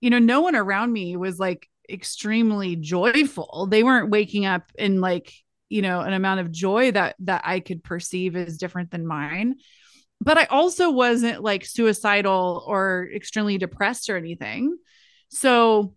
you 0.00 0.10
know, 0.10 0.18
no 0.18 0.42
one 0.42 0.54
around 0.54 0.92
me 0.92 1.16
was 1.16 1.38
like 1.38 1.66
extremely 1.88 2.76
joyful. 2.76 3.66
They 3.70 3.82
weren't 3.82 4.10
waking 4.10 4.46
up 4.46 4.70
in 4.76 5.00
like, 5.00 5.32
you 5.68 5.82
know, 5.82 6.00
an 6.00 6.12
amount 6.12 6.40
of 6.40 6.52
joy 6.52 6.92
that 6.92 7.16
that 7.20 7.42
I 7.44 7.60
could 7.60 7.82
perceive 7.84 8.36
as 8.36 8.58
different 8.58 8.90
than 8.90 9.06
mine. 9.06 9.56
But 10.20 10.38
I 10.38 10.44
also 10.44 10.90
wasn't 10.90 11.42
like 11.42 11.64
suicidal 11.66 12.64
or 12.66 13.08
extremely 13.14 13.58
depressed 13.58 14.08
or 14.08 14.16
anything. 14.16 14.76
So 15.28 15.94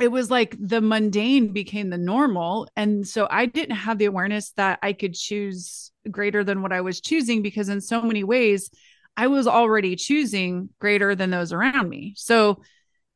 it 0.00 0.08
was 0.08 0.30
like 0.30 0.56
the 0.58 0.80
mundane 0.80 1.52
became 1.52 1.90
the 1.90 1.98
normal. 1.98 2.68
And 2.74 3.06
so 3.06 3.28
I 3.30 3.46
didn't 3.46 3.76
have 3.76 3.98
the 3.98 4.06
awareness 4.06 4.50
that 4.52 4.78
I 4.82 4.92
could 4.92 5.14
choose 5.14 5.92
greater 6.10 6.42
than 6.42 6.62
what 6.62 6.72
I 6.72 6.80
was 6.80 7.00
choosing 7.00 7.42
because, 7.42 7.68
in 7.68 7.80
so 7.80 8.02
many 8.02 8.24
ways, 8.24 8.70
I 9.16 9.28
was 9.28 9.46
already 9.46 9.94
choosing 9.94 10.70
greater 10.80 11.14
than 11.14 11.30
those 11.30 11.52
around 11.52 11.88
me. 11.88 12.14
So 12.16 12.62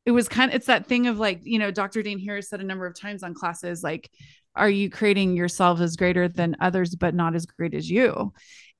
it 0.09 0.13
was 0.13 0.29
kind 0.29 0.51
of, 0.51 0.57
it's 0.57 0.67
that 0.67 0.87
thing 0.87 1.07
of 1.07 1.19
like, 1.19 1.41
you 1.45 1.59
know, 1.59 1.71
Dr. 1.71 2.03
Dain 2.03 2.19
Harris 2.19 2.49
said 2.49 2.61
a 2.61 2.65
number 2.65 2.87
of 2.87 2.99
times 2.99 3.23
on 3.23 3.35
classes, 3.35 3.83
like, 3.83 4.11
are 4.57 4.71
you 4.71 4.91
creating 4.91 5.37
yourself 5.37 5.81
as 5.81 5.97
greater 5.97 6.27
than 6.27 6.57
others, 6.61 6.97
but 6.97 7.15
not 7.15 7.37
as 7.37 7.47
great 7.47 7.75
as 7.75 7.89
you? 7.89 8.33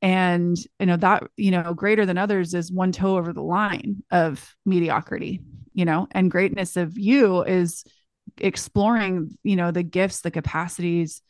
And, 0.03 0.57
you 0.81 0.87
know, 0.87 0.97
that, 0.97 1.25
you 1.37 1.53
know, 1.53 1.75
greater 1.75 2.05
than 2.05 2.19
others 2.19 2.55
is 2.55 2.73
one 2.73 2.91
toe 2.91 3.17
over 3.17 3.33
the 3.33 3.43
line 3.43 4.03
of 4.11 4.55
mediocrity 4.67 5.43
you 5.79 5.85
know, 5.85 6.09
and 6.11 6.29
greatness 6.29 6.77
of 6.77 6.99
you 6.99 7.45
is 7.45 7.85
exploring, 8.37 9.39
you 9.45 9.55
know, 9.55 9.71
the 9.71 9.85
gifts, 9.85 10.23
the 10.23 10.31
capacities 10.33 11.23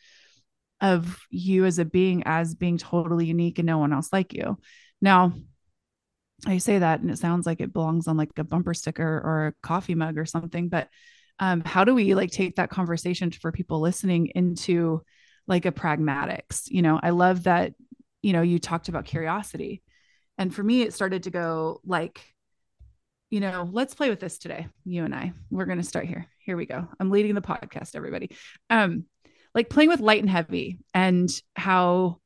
of 0.81 1.21
you 1.29 1.67
as 1.67 1.79
a 1.79 1.85
being 1.85 2.23
as 2.25 2.55
being 2.55 2.79
totally 2.79 3.27
unique 3.27 3.59
and 3.59 3.67
no 3.67 3.77
one 3.77 3.93
else 3.93 4.11
like 4.11 4.33
you. 4.33 4.57
Now, 5.03 5.35
I 6.47 6.59
say 6.59 6.79
that 6.79 7.01
and 7.01 7.11
it 7.11 7.19
sounds 7.19 7.47
like 7.47 7.61
it 7.61 7.73
belongs 7.73 8.07
on 8.07 8.17
like 8.17 8.31
a 8.37 8.45
bumper 8.45 8.75
sticker 8.75 9.21
or 9.25 9.47
a 9.49 9.55
coffee 9.63 9.95
mug 9.95 10.19
or 10.19 10.25
something, 10.27 10.69
but 10.69 10.89
um, 11.41 11.63
how 11.65 11.85
do 11.85 11.95
we 11.95 12.15
like 12.15 12.31
take 12.31 12.57
that 12.57 12.71
conversation 12.71 13.31
for 13.31 13.53
people 13.53 13.81
listening 13.81 14.27
into 14.35 15.03
like 15.47 15.67
a 15.67 15.73
pragmatics? 15.73 16.69
You 16.69 16.83
know, 16.83 16.99
I 17.03 17.11
love 17.11 17.45
that, 17.45 17.75
you 18.23 18.33
know, 18.33 18.43
you 18.43 18.59
talked 18.59 18.89
about 18.89 19.05
curiosity. 19.05 19.83
And 20.37 20.55
for 20.55 20.63
me, 20.63 20.83
it 20.83 20.95
started 20.95 21.25
to 21.25 21.31
go 21.31 21.81
like, 21.85 22.21
you 23.31 23.41
know, 23.41 23.69
let's 23.71 23.95
play 23.95 24.09
with 24.09 24.21
this 24.21 24.39
today, 24.39 24.69
you 24.85 25.05
and 25.05 25.15
I. 25.15 25.33
We're 25.51 25.67
going 25.67 25.79
to 25.79 25.85
start 25.85 26.07
here. 26.07 26.27
Here 26.39 26.57
we 26.57 26.67
go. 26.67 26.89
I'm 26.99 27.11
leading 27.11 27.35
the 27.35 27.43
podcast, 27.43 27.95
everybody. 27.95 28.31
Um, 28.71 29.05
like 29.55 29.69
playing 29.69 29.89
with 29.89 30.01
light 30.01 30.21
and 30.21 30.31
heavy 30.31 30.79
and 30.95 31.29
how 31.57 32.21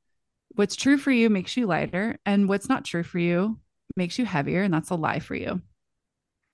what's 0.54 0.76
true 0.76 0.98
for 0.98 1.10
you 1.10 1.30
makes 1.30 1.56
you 1.56 1.66
lighter 1.66 2.18
and 2.26 2.48
what's 2.48 2.68
not 2.68 2.84
true 2.84 3.02
for 3.02 3.18
you 3.18 3.58
makes 3.96 4.18
you 4.18 4.24
heavier 4.24 4.62
and 4.62 4.72
that's 4.72 4.90
a 4.90 4.94
lie 4.94 5.18
for 5.20 5.34
you. 5.34 5.60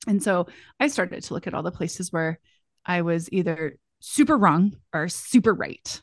And 0.06 0.22
so 0.22 0.46
I 0.80 0.88
started 0.88 1.22
to 1.24 1.34
look 1.34 1.46
at 1.46 1.54
all 1.54 1.62
the 1.62 1.70
places 1.70 2.12
where 2.12 2.38
I 2.84 3.02
was 3.02 3.28
either 3.32 3.76
super 4.00 4.36
wrong 4.36 4.76
or 4.92 5.08
super 5.08 5.52
right 5.52 6.00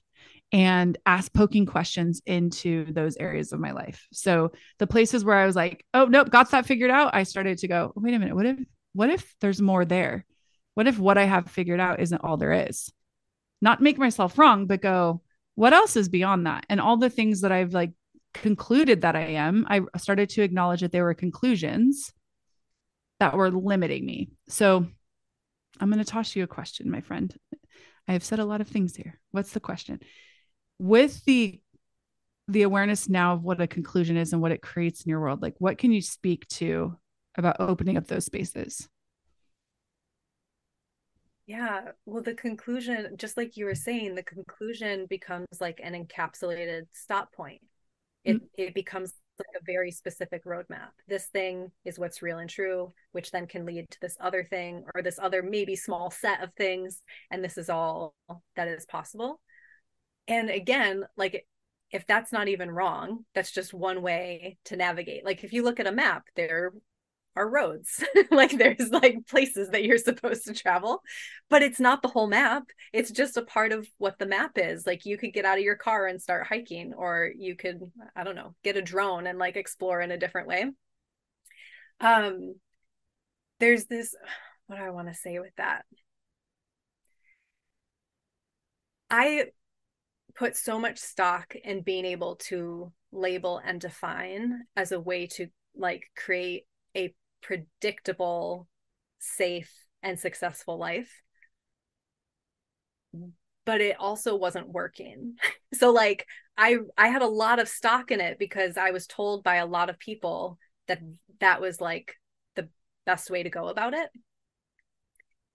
and 0.52 0.98
ask 1.06 1.34
poking 1.34 1.66
questions 1.66 2.22
into 2.26 2.92
those 2.94 3.18
areas 3.18 3.52
of 3.52 3.60
my 3.60 3.72
life. 3.72 4.08
So 4.14 4.52
the 4.80 4.88
places 4.88 5.26
where 5.26 5.38
I 5.38 5.46
was 5.46 5.56
like, 5.56 5.86
oh 5.94 6.06
nope, 6.06 6.30
got 6.30 6.52
that 6.52 6.66
figured 6.66 6.92
out, 6.92 7.16
I 7.16 7.24
started 7.24 7.58
to 7.60 7.68
go, 7.68 7.94
wait 7.96 8.14
a 8.14 8.20
minute, 8.20 8.36
what 8.36 8.46
if 8.46 8.60
what 8.94 9.10
if 9.10 9.36
there's 9.42 9.62
more 9.62 9.84
there? 9.84 10.26
What 10.76 10.88
if 10.88 10.98
what 10.98 11.18
I 11.18 11.26
have 11.26 11.50
figured 11.50 11.80
out 11.80 12.00
isn't 12.00 12.22
all 12.24 12.38
there 12.38 12.68
is? 12.70 12.92
Not 13.62 13.82
make 13.82 13.98
myself 13.98 14.38
wrong, 14.38 14.68
but 14.68 14.82
go, 14.82 15.22
what 15.56 15.74
else 15.74 15.96
is 15.96 16.10
beyond 16.10 16.46
that? 16.46 16.66
And 16.70 16.80
all 16.80 16.98
the 16.98 17.10
things 17.10 17.42
that 17.42 17.52
I've 17.52 17.74
like 17.74 17.92
concluded 18.42 19.02
that 19.02 19.16
I 19.16 19.28
am, 19.28 19.66
I 19.70 19.82
started 19.98 20.30
to 20.32 20.42
acknowledge 20.42 20.82
that 20.82 20.92
there 20.92 21.04
were 21.04 21.14
conclusions 21.14 22.14
that 23.20 23.36
were 23.36 23.52
limiting 23.52 24.06
me. 24.06 24.30
So 24.48 24.86
I'm 25.80 25.92
going 25.92 26.04
to 26.04 26.10
toss 26.10 26.36
you 26.36 26.44
a 26.44 26.48
question, 26.48 26.90
my 26.90 27.02
friend. 27.02 27.34
I 28.08 28.14
have 28.14 28.24
said 28.24 28.40
a 28.40 28.46
lot 28.46 28.62
of 28.62 28.68
things 28.68 28.96
here. 28.96 29.20
What's 29.32 29.52
the 29.52 29.60
question? 29.60 30.00
with 30.80 31.24
the 31.26 31.60
the 32.48 32.62
awareness 32.62 33.10
now 33.10 33.34
of 33.34 33.44
what 33.44 33.62
a 33.62 33.68
conclusion 33.68 34.18
is 34.18 34.34
and 34.34 34.42
what 34.42 34.52
it 34.52 34.62
creates 34.62 35.04
in 35.04 35.10
your 35.10 35.20
world 35.20 35.42
like 35.42 35.56
what 35.60 35.78
can 35.78 35.92
you 35.92 36.02
speak 36.02 36.48
to 36.48 36.96
about 37.38 37.56
opening 37.60 37.98
up 37.98 38.08
those 38.08 38.26
spaces 38.26 38.88
yeah 41.48 41.82
well 42.06 42.22
the 42.22 42.34
conclusion 42.34 43.16
just 43.18 43.38
like 43.38 43.58
you 43.58 43.66
were 43.66 43.76
saying 43.76 44.16
the 44.16 44.24
conclusion 44.24 45.06
becomes 45.10 45.48
like 45.60 45.80
an 45.84 45.94
encapsulated 45.94 46.84
stop 46.92 47.34
point 47.34 47.62
it 48.26 48.38
mm-hmm. 48.38 48.46
it 48.58 48.74
becomes 48.74 49.14
like 49.38 49.62
a 49.62 49.66
very 49.66 49.92
specific 49.92 50.46
roadmap. 50.46 50.92
This 51.08 51.26
thing 51.26 51.72
is 51.84 52.00
what's 52.00 52.22
real 52.22 52.40
and 52.40 52.50
true 52.50 52.94
which 53.12 53.32
then 53.32 53.48
can 53.48 53.66
lead 53.66 53.90
to 53.92 54.00
this 54.02 54.18
other 54.20 54.44
thing 54.44 54.84
or 54.94 55.02
this 55.02 55.20
other 55.22 55.44
maybe 55.44 55.76
small 55.76 56.10
set 56.12 56.44
of 56.44 56.54
things 56.54 57.02
and 57.32 57.44
this 57.44 57.58
is 57.58 57.70
all 57.70 58.16
that 58.56 58.68
is 58.68 58.86
possible. 58.86 59.42
And 60.28 60.50
again 60.50 61.06
like 61.18 61.46
if 61.92 62.08
that's 62.08 62.32
not 62.32 62.48
even 62.48 62.72
wrong 62.72 63.26
that's 63.34 63.52
just 63.52 63.74
one 63.74 64.02
way 64.02 64.58
to 64.66 64.76
navigate. 64.76 65.26
Like 65.26 65.44
if 65.44 65.54
you 65.54 65.64
look 65.64 65.80
at 65.80 65.88
a 65.88 65.92
map 65.92 66.24
there 66.36 66.72
are 67.36 67.50
roads. 67.50 68.04
Like 68.32 68.58
there's 68.58 68.90
like 68.90 69.28
places 69.28 69.70
that 69.70 69.84
you're 69.84 69.98
supposed 69.98 70.46
to 70.46 70.54
travel 70.54 71.02
but 71.50 71.62
it's 71.62 71.80
not 71.80 72.02
the 72.02 72.08
whole 72.08 72.28
map. 72.28 72.64
It's 72.92 73.12
just 73.12 73.38
a 73.38 73.44
part 73.44 73.72
of 73.72 73.88
what 73.98 74.18
the 74.20 74.26
map 74.26 74.58
is. 74.58 74.86
Like 74.86 75.06
you 75.06 75.18
could 75.18 75.34
get 75.34 75.46
out 75.46 75.58
of 75.58 75.64
your 75.64 75.76
car 75.76 76.08
and 76.08 76.22
start 76.22 76.48
hiking 76.48 76.94
or 76.94 77.32
you 77.38 77.56
could 77.56 77.80
i 78.16 78.24
don't 78.24 78.36
know 78.36 78.56
get 78.64 78.78
a 78.78 78.82
drone 78.82 79.28
and 79.28 79.38
like 79.40 79.56
explore 79.56 80.02
in 80.02 80.12
a 80.12 80.18
different 80.18 80.48
way. 80.48 80.66
Um 82.00 82.56
there's 83.60 83.86
this 83.86 84.16
what 84.68 84.78
do 84.78 84.84
i 84.84 84.90
want 84.90 85.08
to 85.08 85.14
say 85.14 85.40
with 85.40 85.56
that? 85.58 85.86
I 89.10 89.46
put 90.36 90.58
so 90.58 90.80
much 90.80 90.98
stock 91.00 91.56
in 91.56 91.82
being 91.82 92.06
able 92.06 92.36
to 92.36 92.92
label 93.12 93.62
and 93.64 93.80
define 93.80 94.64
as 94.76 94.92
a 94.92 95.00
way 95.00 95.28
to 95.28 95.48
like 95.76 96.04
create 96.16 96.66
a 96.96 97.14
predictable 97.46 98.68
safe 99.20 99.72
and 100.02 100.20
successful 100.20 100.78
life. 100.78 101.22
But 103.66 103.82
it 103.82 103.98
also 104.00 104.36
wasn't 104.36 104.70
working. 104.70 105.36
So 105.74 105.92
like 105.92 106.26
i 106.58 106.78
i 106.98 107.10
had 107.10 107.22
a 107.22 107.28
lot 107.28 107.60
of 107.60 107.68
stock 107.68 108.10
in 108.10 108.22
it 108.22 108.40
because 108.40 108.78
i 108.78 108.92
was 108.92 109.08
told 109.08 109.44
by 109.44 109.56
a 109.56 109.66
lot 109.66 109.90
of 109.90 110.00
people 110.00 110.58
that 110.88 111.02
that 111.42 111.60
was 111.60 111.82
like 111.82 112.14
the 112.56 112.70
best 113.06 113.30
way 113.30 113.44
to 113.44 113.50
go 113.50 113.68
about 113.68 113.94
it. 113.94 114.10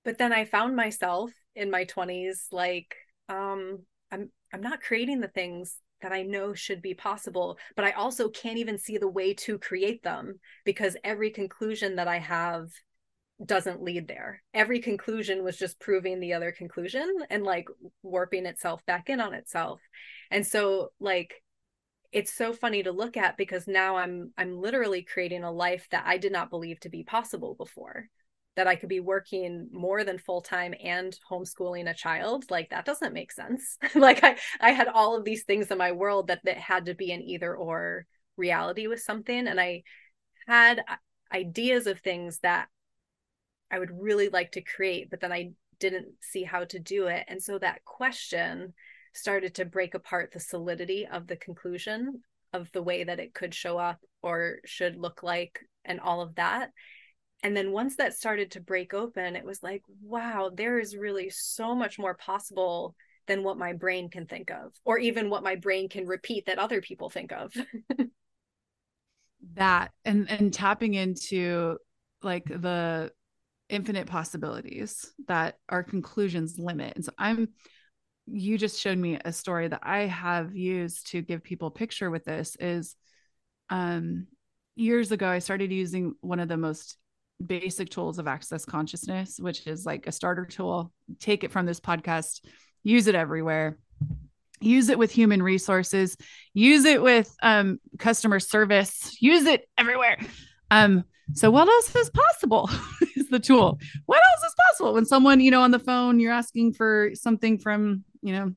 But 0.04 0.18
then 0.18 0.30
i 0.30 0.44
found 0.44 0.76
myself 0.76 1.30
in 1.54 1.70
my 1.70 1.85
20s 1.87 2.49
like 2.52 2.94
um 3.30 3.78
i'm 4.12 4.30
I'm 4.52 4.61
not 4.61 4.82
creating 4.82 5.20
the 5.20 5.28
things 5.28 5.75
that 6.02 6.12
I 6.12 6.23
know 6.23 6.54
should 6.54 6.83
be 6.83 6.95
possible, 6.95 7.59
but 7.76 7.85
I 7.85 7.92
also 7.92 8.28
can't 8.28 8.59
even 8.59 8.78
see 8.78 8.99
the 8.99 9.09
way 9.09 9.35
to 9.35 9.59
create 9.59 10.02
them 10.02 10.38
because 10.64 10.97
every 11.04 11.30
conclusion 11.30 11.97
that 11.97 12.09
I 12.09 12.19
have 12.19 12.71
doesn't 13.45 13.83
lead 13.83 14.07
there. 14.07 14.42
Every 14.52 14.80
conclusion 14.80 15.42
was 15.42 15.57
just 15.57 15.80
proving 15.80 16.21
the 16.21 16.35
other 16.35 16.52
conclusion 16.52 17.07
and 17.30 17.42
like 17.42 17.69
warping 18.02 18.47
itself 18.47 18.85
back 18.87 19.09
in 19.09 19.21
on 19.21 19.35
itself. 19.35 19.80
And 20.30 20.47
so 20.47 20.90
like 21.00 21.42
it's 22.12 22.33
so 22.33 22.52
funny 22.52 22.83
to 22.83 22.92
look 22.92 23.16
at 23.16 23.37
because 23.37 23.66
now 23.66 23.97
I'm 23.97 24.33
I'm 24.37 24.61
literally 24.61 25.02
creating 25.02 25.45
a 25.45 25.52
life 25.52 25.87
that 25.90 26.04
I 26.07 26.19
did 26.19 26.33
not 26.33 26.50
believe 26.50 26.80
to 26.80 26.88
be 26.88 27.04
possible 27.04 27.54
before 27.54 28.09
that 28.57 28.66
I 28.66 28.76
could 28.76 28.88
be 28.88 29.00
working 29.00 29.69
more 29.73 30.04
than 30.04 30.19
full 30.19 30.40
time 30.40 30.75
and 30.83 31.16
homeschooling 31.30 31.88
a 31.88 31.95
child. 31.95 32.50
Like 32.50 32.71
that 32.71 32.85
doesn't 32.85 33.14
make 33.14 33.33
sense. 33.33 33.78
like 33.95 34.23
I 34.25 34.37
I 34.61 34.73
had 34.73 34.88
all 34.88 35.16
of 35.16 35.25
these 35.25 35.45
things 35.45 35.71
in 35.71 35.78
my 35.78 35.92
world 35.92 36.28
that 36.28 36.40
that 36.45 36.59
had 36.59 36.87
to 36.87 36.95
be 36.95 37.12
an 37.12 37.23
either 37.23 37.54
or 37.54 38.07
reality 38.37 38.87
with 38.87 39.00
something 39.00 39.47
and 39.47 39.61
I 39.61 39.83
had 40.47 40.80
uh, 40.80 40.97
ideas 41.33 41.87
of 41.87 42.00
things 42.00 42.38
that 42.40 42.69
I 43.71 43.78
would 43.78 43.90
really 43.92 44.28
like 44.28 44.52
to 44.52 44.62
create, 44.62 45.11
but 45.11 45.21
then 45.21 45.33
I 45.33 45.52
didn't 45.78 46.09
see 46.21 46.42
how 46.42 46.64
to 46.64 46.78
do 46.78 47.07
it. 47.07 47.25
And 47.28 47.42
so 47.42 47.59
that 47.59 47.85
question 47.85 48.75
started 49.12 49.54
to 49.57 49.64
break 49.64 49.95
apart 49.95 50.33
the 50.33 50.40
solidity 50.40 51.07
of 51.07 51.26
the 51.26 51.37
conclusion 51.37 52.23
of 52.52 52.71
the 52.73 52.83
way 52.83 53.04
that 53.04 53.21
it 53.21 53.33
could 53.33 53.54
show 53.54 53.78
up 53.78 54.00
or 54.23 54.59
should 54.64 54.97
look 54.97 55.23
like 55.23 55.61
and 55.85 56.00
all 56.00 56.21
of 56.21 56.35
that 56.35 56.71
and 57.42 57.56
then 57.56 57.73
once 57.73 57.97
that 57.97 58.14
started 58.14 58.50
to 58.50 58.61
break 58.61 58.94
open 58.94 59.37
it 59.37 59.44
was 59.44 59.62
like 59.62 59.82
wow 60.02 60.50
there 60.52 60.78
is 60.78 60.97
really 60.97 61.30
so 61.30 61.75
much 61.75 61.99
more 61.99 62.14
possible 62.14 62.94
than 63.26 63.42
what 63.42 63.59
my 63.59 63.73
brain 63.73 64.09
can 64.09 64.26
think 64.26 64.50
of 64.50 64.73
or 64.85 64.99
even 64.99 65.30
what 65.30 65.42
my 65.42 65.54
brain 65.54 65.88
can 65.88 66.06
repeat 66.06 66.47
that 66.47 66.59
other 66.59 66.80
people 66.80 67.11
think 67.11 67.32
of 67.32 67.52
that 69.54 69.92
and 70.04 70.30
and 70.30 70.52
tapping 70.52 70.94
into 70.94 71.76
like 72.23 72.44
the 72.44 73.11
infinite 73.68 74.06
possibilities 74.06 75.12
that 75.28 75.56
our 75.68 75.82
conclusions 75.82 76.59
limit. 76.59 76.94
And 76.97 77.04
so 77.04 77.12
I'm 77.18 77.49
you 78.26 78.59
just 78.59 78.80
showed 78.80 78.99
me 78.99 79.18
a 79.25 79.32
story 79.32 79.66
that 79.68 79.80
I 79.82 80.00
have 80.00 80.54
used 80.54 81.09
to 81.09 81.23
give 81.23 81.42
people 81.42 81.70
picture 81.70 82.11
with 82.11 82.25
this 82.25 82.56
is 82.61 82.97
um 83.70 84.26
years 84.76 85.12
ago 85.12 85.28
I 85.28 85.38
started 85.38 85.73
using 85.73 86.14
one 86.20 86.40
of 86.40 86.49
the 86.49 86.56
most 86.56 86.97
basic 87.44 87.90
tools 87.90 88.18
of 88.18 88.26
access 88.26 88.64
consciousness, 88.64 89.38
which 89.38 89.66
is 89.66 89.87
like 89.87 90.06
a 90.06 90.12
starter 90.12 90.44
tool. 90.44 90.92
Take 91.18 91.44
it 91.44 91.50
from 91.50 91.66
this 91.66 91.80
podcast, 91.80 92.44
use 92.82 93.06
it 93.06 93.14
everywhere. 93.14 93.78
Use 94.62 94.90
it 94.90 94.99
with 94.99 95.11
human 95.11 95.42
resources, 95.42 96.18
use 96.52 96.85
it 96.85 97.02
with 97.02 97.35
um, 97.42 97.80
customer 97.99 98.38
service, 98.38 99.16
use 99.18 99.47
it 99.47 99.66
everywhere. 99.78 100.18
Um, 100.70 101.04
so 101.32 101.50
what 101.50 101.66
else 101.66 101.97
is 101.97 102.11
possible 102.11 102.68
is 103.16 103.28
the 103.30 103.38
tool. 103.38 103.78
What 104.04 104.20
else 104.23 104.50
is 104.50 104.54
possible 104.68 104.92
when 104.92 105.06
someone, 105.06 105.40
you 105.40 105.50
know, 105.50 105.62
on 105.62 105.70
the 105.70 105.78
phone, 105.78 106.20
you're 106.20 106.32
asking 106.32 106.75
for 106.75 107.12
something 107.14 107.59
from, 107.59 108.04
you 108.20 108.35
know, 108.35 108.52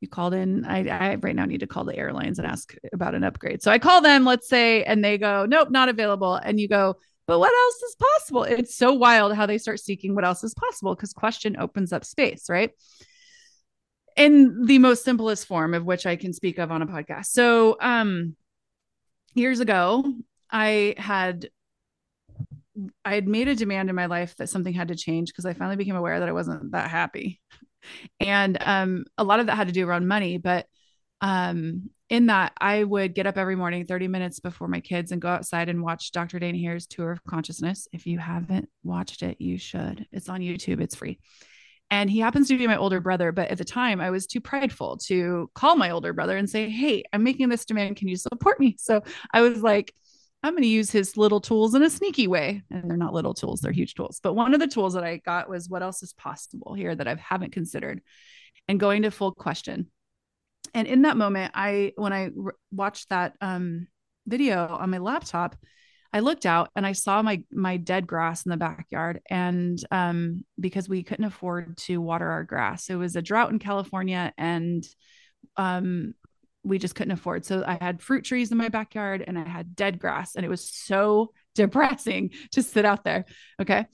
you 0.00 0.08
called 0.08 0.34
in. 0.34 0.64
I, 0.64 0.86
I 0.88 1.14
right 1.16 1.34
now 1.34 1.46
need 1.46 1.60
to 1.60 1.66
call 1.66 1.84
the 1.84 1.96
airlines 1.96 2.38
and 2.38 2.46
ask 2.46 2.74
about 2.92 3.14
an 3.14 3.24
upgrade. 3.24 3.62
So 3.62 3.70
I 3.70 3.78
call 3.78 4.02
them, 4.02 4.24
let's 4.24 4.48
say, 4.48 4.84
and 4.84 5.04
they 5.04 5.18
go, 5.18 5.46
nope, 5.46 5.70
not 5.70 5.88
available. 5.88 6.34
And 6.34 6.60
you 6.60 6.68
go, 6.68 6.96
but 7.26 7.38
what 7.38 7.52
else 7.52 7.82
is 7.82 7.96
possible? 7.96 8.44
It's 8.44 8.76
so 8.76 8.92
wild 8.92 9.34
how 9.34 9.46
they 9.46 9.58
start 9.58 9.80
seeking 9.80 10.14
what 10.14 10.24
else 10.24 10.44
is 10.44 10.54
possible 10.54 10.94
because 10.94 11.12
question 11.12 11.56
opens 11.58 11.92
up 11.92 12.04
space, 12.04 12.48
right? 12.48 12.70
In 14.16 14.64
the 14.64 14.78
most 14.78 15.04
simplest 15.04 15.46
form 15.46 15.74
of 15.74 15.84
which 15.84 16.06
I 16.06 16.16
can 16.16 16.32
speak 16.32 16.58
of 16.58 16.70
on 16.70 16.82
a 16.82 16.86
podcast. 16.86 17.26
So, 17.26 17.76
um, 17.80 18.36
years 19.34 19.60
ago, 19.60 20.04
I 20.50 20.94
had 20.96 21.50
I 23.04 23.14
had 23.14 23.26
made 23.26 23.48
a 23.48 23.54
demand 23.54 23.88
in 23.88 23.96
my 23.96 24.06
life 24.06 24.36
that 24.36 24.48
something 24.48 24.72
had 24.72 24.88
to 24.88 24.96
change 24.96 25.28
because 25.28 25.46
I 25.46 25.54
finally 25.54 25.76
became 25.76 25.96
aware 25.96 26.20
that 26.20 26.28
I 26.28 26.32
wasn't 26.32 26.72
that 26.72 26.90
happy. 26.90 27.40
And 28.20 28.58
um, 28.60 29.04
a 29.16 29.24
lot 29.24 29.40
of 29.40 29.46
that 29.46 29.56
had 29.56 29.68
to 29.68 29.72
do 29.72 29.88
around 29.88 30.08
money, 30.08 30.38
but 30.38 30.66
um, 31.20 31.90
in 32.08 32.26
that 32.26 32.52
I 32.60 32.84
would 32.84 33.14
get 33.14 33.26
up 33.26 33.36
every 33.36 33.56
morning 33.56 33.84
30 33.84 34.08
minutes 34.08 34.40
before 34.40 34.68
my 34.68 34.80
kids 34.80 35.10
and 35.10 35.20
go 35.20 35.28
outside 35.28 35.68
and 35.68 35.82
watch 35.82 36.12
Dr. 36.12 36.38
Dain 36.38 36.54
Heer's 36.54 36.86
Tour 36.86 37.12
of 37.12 37.24
Consciousness. 37.24 37.88
If 37.92 38.06
you 38.06 38.18
haven't 38.18 38.68
watched 38.84 39.22
it, 39.22 39.40
you 39.40 39.58
should. 39.58 40.06
It's 40.12 40.28
on 40.28 40.40
YouTube, 40.40 40.80
it's 40.80 40.94
free. 40.94 41.18
And 41.90 42.10
he 42.10 42.18
happens 42.18 42.48
to 42.48 42.58
be 42.58 42.66
my 42.66 42.76
older 42.76 43.00
brother, 43.00 43.32
but 43.32 43.50
at 43.50 43.58
the 43.58 43.64
time 43.64 44.00
I 44.00 44.10
was 44.10 44.26
too 44.26 44.40
prideful 44.40 44.98
to 45.06 45.50
call 45.54 45.76
my 45.76 45.90
older 45.90 46.12
brother 46.12 46.36
and 46.36 46.50
say, 46.50 46.68
Hey, 46.68 47.04
I'm 47.12 47.22
making 47.22 47.48
this 47.48 47.64
demand. 47.64 47.96
Can 47.96 48.08
you 48.08 48.16
support 48.16 48.58
me? 48.58 48.76
So 48.78 49.02
I 49.32 49.40
was 49.40 49.62
like, 49.62 49.92
I'm 50.42 50.52
going 50.52 50.62
to 50.62 50.68
use 50.68 50.90
his 50.90 51.16
little 51.16 51.40
tools 51.40 51.74
in 51.74 51.82
a 51.82 51.90
sneaky 51.90 52.28
way. 52.28 52.62
And 52.70 52.88
they're 52.88 52.96
not 52.96 53.14
little 53.14 53.34
tools, 53.34 53.60
they're 53.60 53.72
huge 53.72 53.94
tools. 53.94 54.20
But 54.22 54.34
one 54.34 54.54
of 54.54 54.60
the 54.60 54.68
tools 54.68 54.94
that 54.94 55.04
I 55.04 55.16
got 55.18 55.48
was 55.48 55.68
what 55.68 55.82
else 55.82 56.02
is 56.02 56.12
possible 56.12 56.74
here 56.74 56.94
that 56.94 57.08
I 57.08 57.16
haven't 57.18 57.52
considered 57.52 58.00
and 58.68 58.80
going 58.80 59.02
to 59.02 59.10
full 59.10 59.32
question. 59.32 59.90
And 60.74 60.86
in 60.86 61.02
that 61.02 61.16
moment, 61.16 61.52
I, 61.54 61.92
when 61.96 62.12
I 62.12 62.30
re- 62.34 62.52
watched 62.70 63.08
that 63.10 63.34
um, 63.40 63.88
video 64.26 64.66
on 64.66 64.90
my 64.90 64.98
laptop, 64.98 65.56
I 66.12 66.20
looked 66.20 66.46
out 66.46 66.70
and 66.74 66.86
I 66.86 66.92
saw 66.92 67.20
my 67.20 67.42
my 67.52 67.76
dead 67.76 68.06
grass 68.06 68.46
in 68.46 68.50
the 68.50 68.56
backyard, 68.56 69.20
and 69.28 69.78
um, 69.90 70.44
because 70.58 70.88
we 70.88 71.02
couldn't 71.02 71.26
afford 71.26 71.76
to 71.78 72.00
water 72.00 72.30
our 72.30 72.44
grass, 72.44 72.88
it 72.88 72.94
was 72.94 73.16
a 73.16 73.22
drought 73.22 73.50
in 73.50 73.58
California, 73.58 74.32
and 74.38 74.86
um, 75.56 76.14
we 76.66 76.78
just 76.78 76.94
couldn't 76.94 77.12
afford. 77.12 77.44
So 77.44 77.62
I 77.66 77.78
had 77.80 78.02
fruit 78.02 78.24
trees 78.24 78.50
in 78.50 78.58
my 78.58 78.68
backyard 78.68 79.24
and 79.26 79.38
I 79.38 79.48
had 79.48 79.76
dead 79.76 79.98
grass 79.98 80.34
and 80.34 80.44
it 80.44 80.48
was 80.48 80.68
so 80.68 81.32
depressing 81.54 82.30
to 82.52 82.62
sit 82.62 82.84
out 82.84 83.04
there. 83.04 83.24
Okay. 83.60 83.86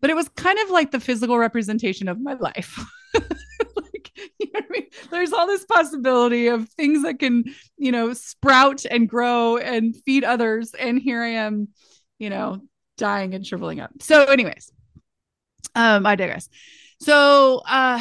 But 0.00 0.10
it 0.10 0.16
was 0.16 0.28
kind 0.30 0.58
of 0.58 0.70
like 0.70 0.90
the 0.90 1.00
physical 1.00 1.38
representation 1.38 2.08
of 2.08 2.20
my 2.20 2.34
life. 2.34 2.82
you 4.38 4.50
know 4.52 4.60
I 4.60 4.72
mean? 4.72 4.86
There's 5.10 5.32
all 5.32 5.46
this 5.46 5.64
possibility 5.64 6.48
of 6.48 6.68
things 6.70 7.02
that 7.02 7.18
can, 7.18 7.44
you 7.76 7.92
know, 7.92 8.12
sprout 8.12 8.84
and 8.84 9.08
grow 9.08 9.56
and 9.56 9.96
feed 10.04 10.24
others. 10.24 10.74
And 10.74 11.00
here 11.00 11.22
I 11.22 11.30
am, 11.30 11.68
you 12.18 12.30
know, 12.30 12.60
dying 12.96 13.34
and 13.34 13.46
shriveling 13.46 13.80
up. 13.80 13.90
So, 14.00 14.24
anyways, 14.24 14.70
um, 15.74 16.06
I 16.06 16.16
digress. 16.16 16.48
So, 17.00 17.62
uh, 17.66 18.00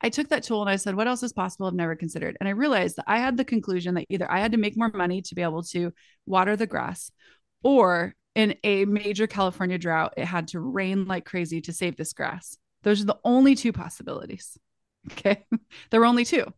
I 0.00 0.08
took 0.10 0.28
that 0.28 0.42
tool 0.42 0.60
and 0.60 0.70
I 0.70 0.76
said, 0.76 0.94
what 0.94 1.08
else 1.08 1.22
is 1.22 1.32
possible? 1.32 1.66
I've 1.66 1.74
never 1.74 1.96
considered. 1.96 2.36
And 2.38 2.48
I 2.48 2.52
realized 2.52 2.96
that 2.96 3.06
I 3.06 3.18
had 3.18 3.36
the 3.36 3.44
conclusion 3.44 3.94
that 3.94 4.06
either 4.08 4.30
I 4.30 4.40
had 4.40 4.52
to 4.52 4.58
make 4.58 4.76
more 4.76 4.90
money 4.90 5.22
to 5.22 5.34
be 5.34 5.42
able 5.42 5.62
to 5.64 5.92
water 6.26 6.54
the 6.56 6.66
grass, 6.66 7.10
or 7.62 8.14
in 8.34 8.54
a 8.62 8.84
major 8.84 9.26
California 9.26 9.78
drought, 9.78 10.14
it 10.16 10.26
had 10.26 10.48
to 10.48 10.60
rain 10.60 11.06
like 11.06 11.24
crazy 11.24 11.60
to 11.62 11.72
save 11.72 11.96
this 11.96 12.12
grass. 12.12 12.58
Those 12.82 13.02
are 13.02 13.06
the 13.06 13.18
only 13.24 13.54
two 13.54 13.72
possibilities. 13.72 14.58
Okay. 15.12 15.44
there 15.90 16.00
were 16.00 16.06
only 16.06 16.24
two. 16.24 16.52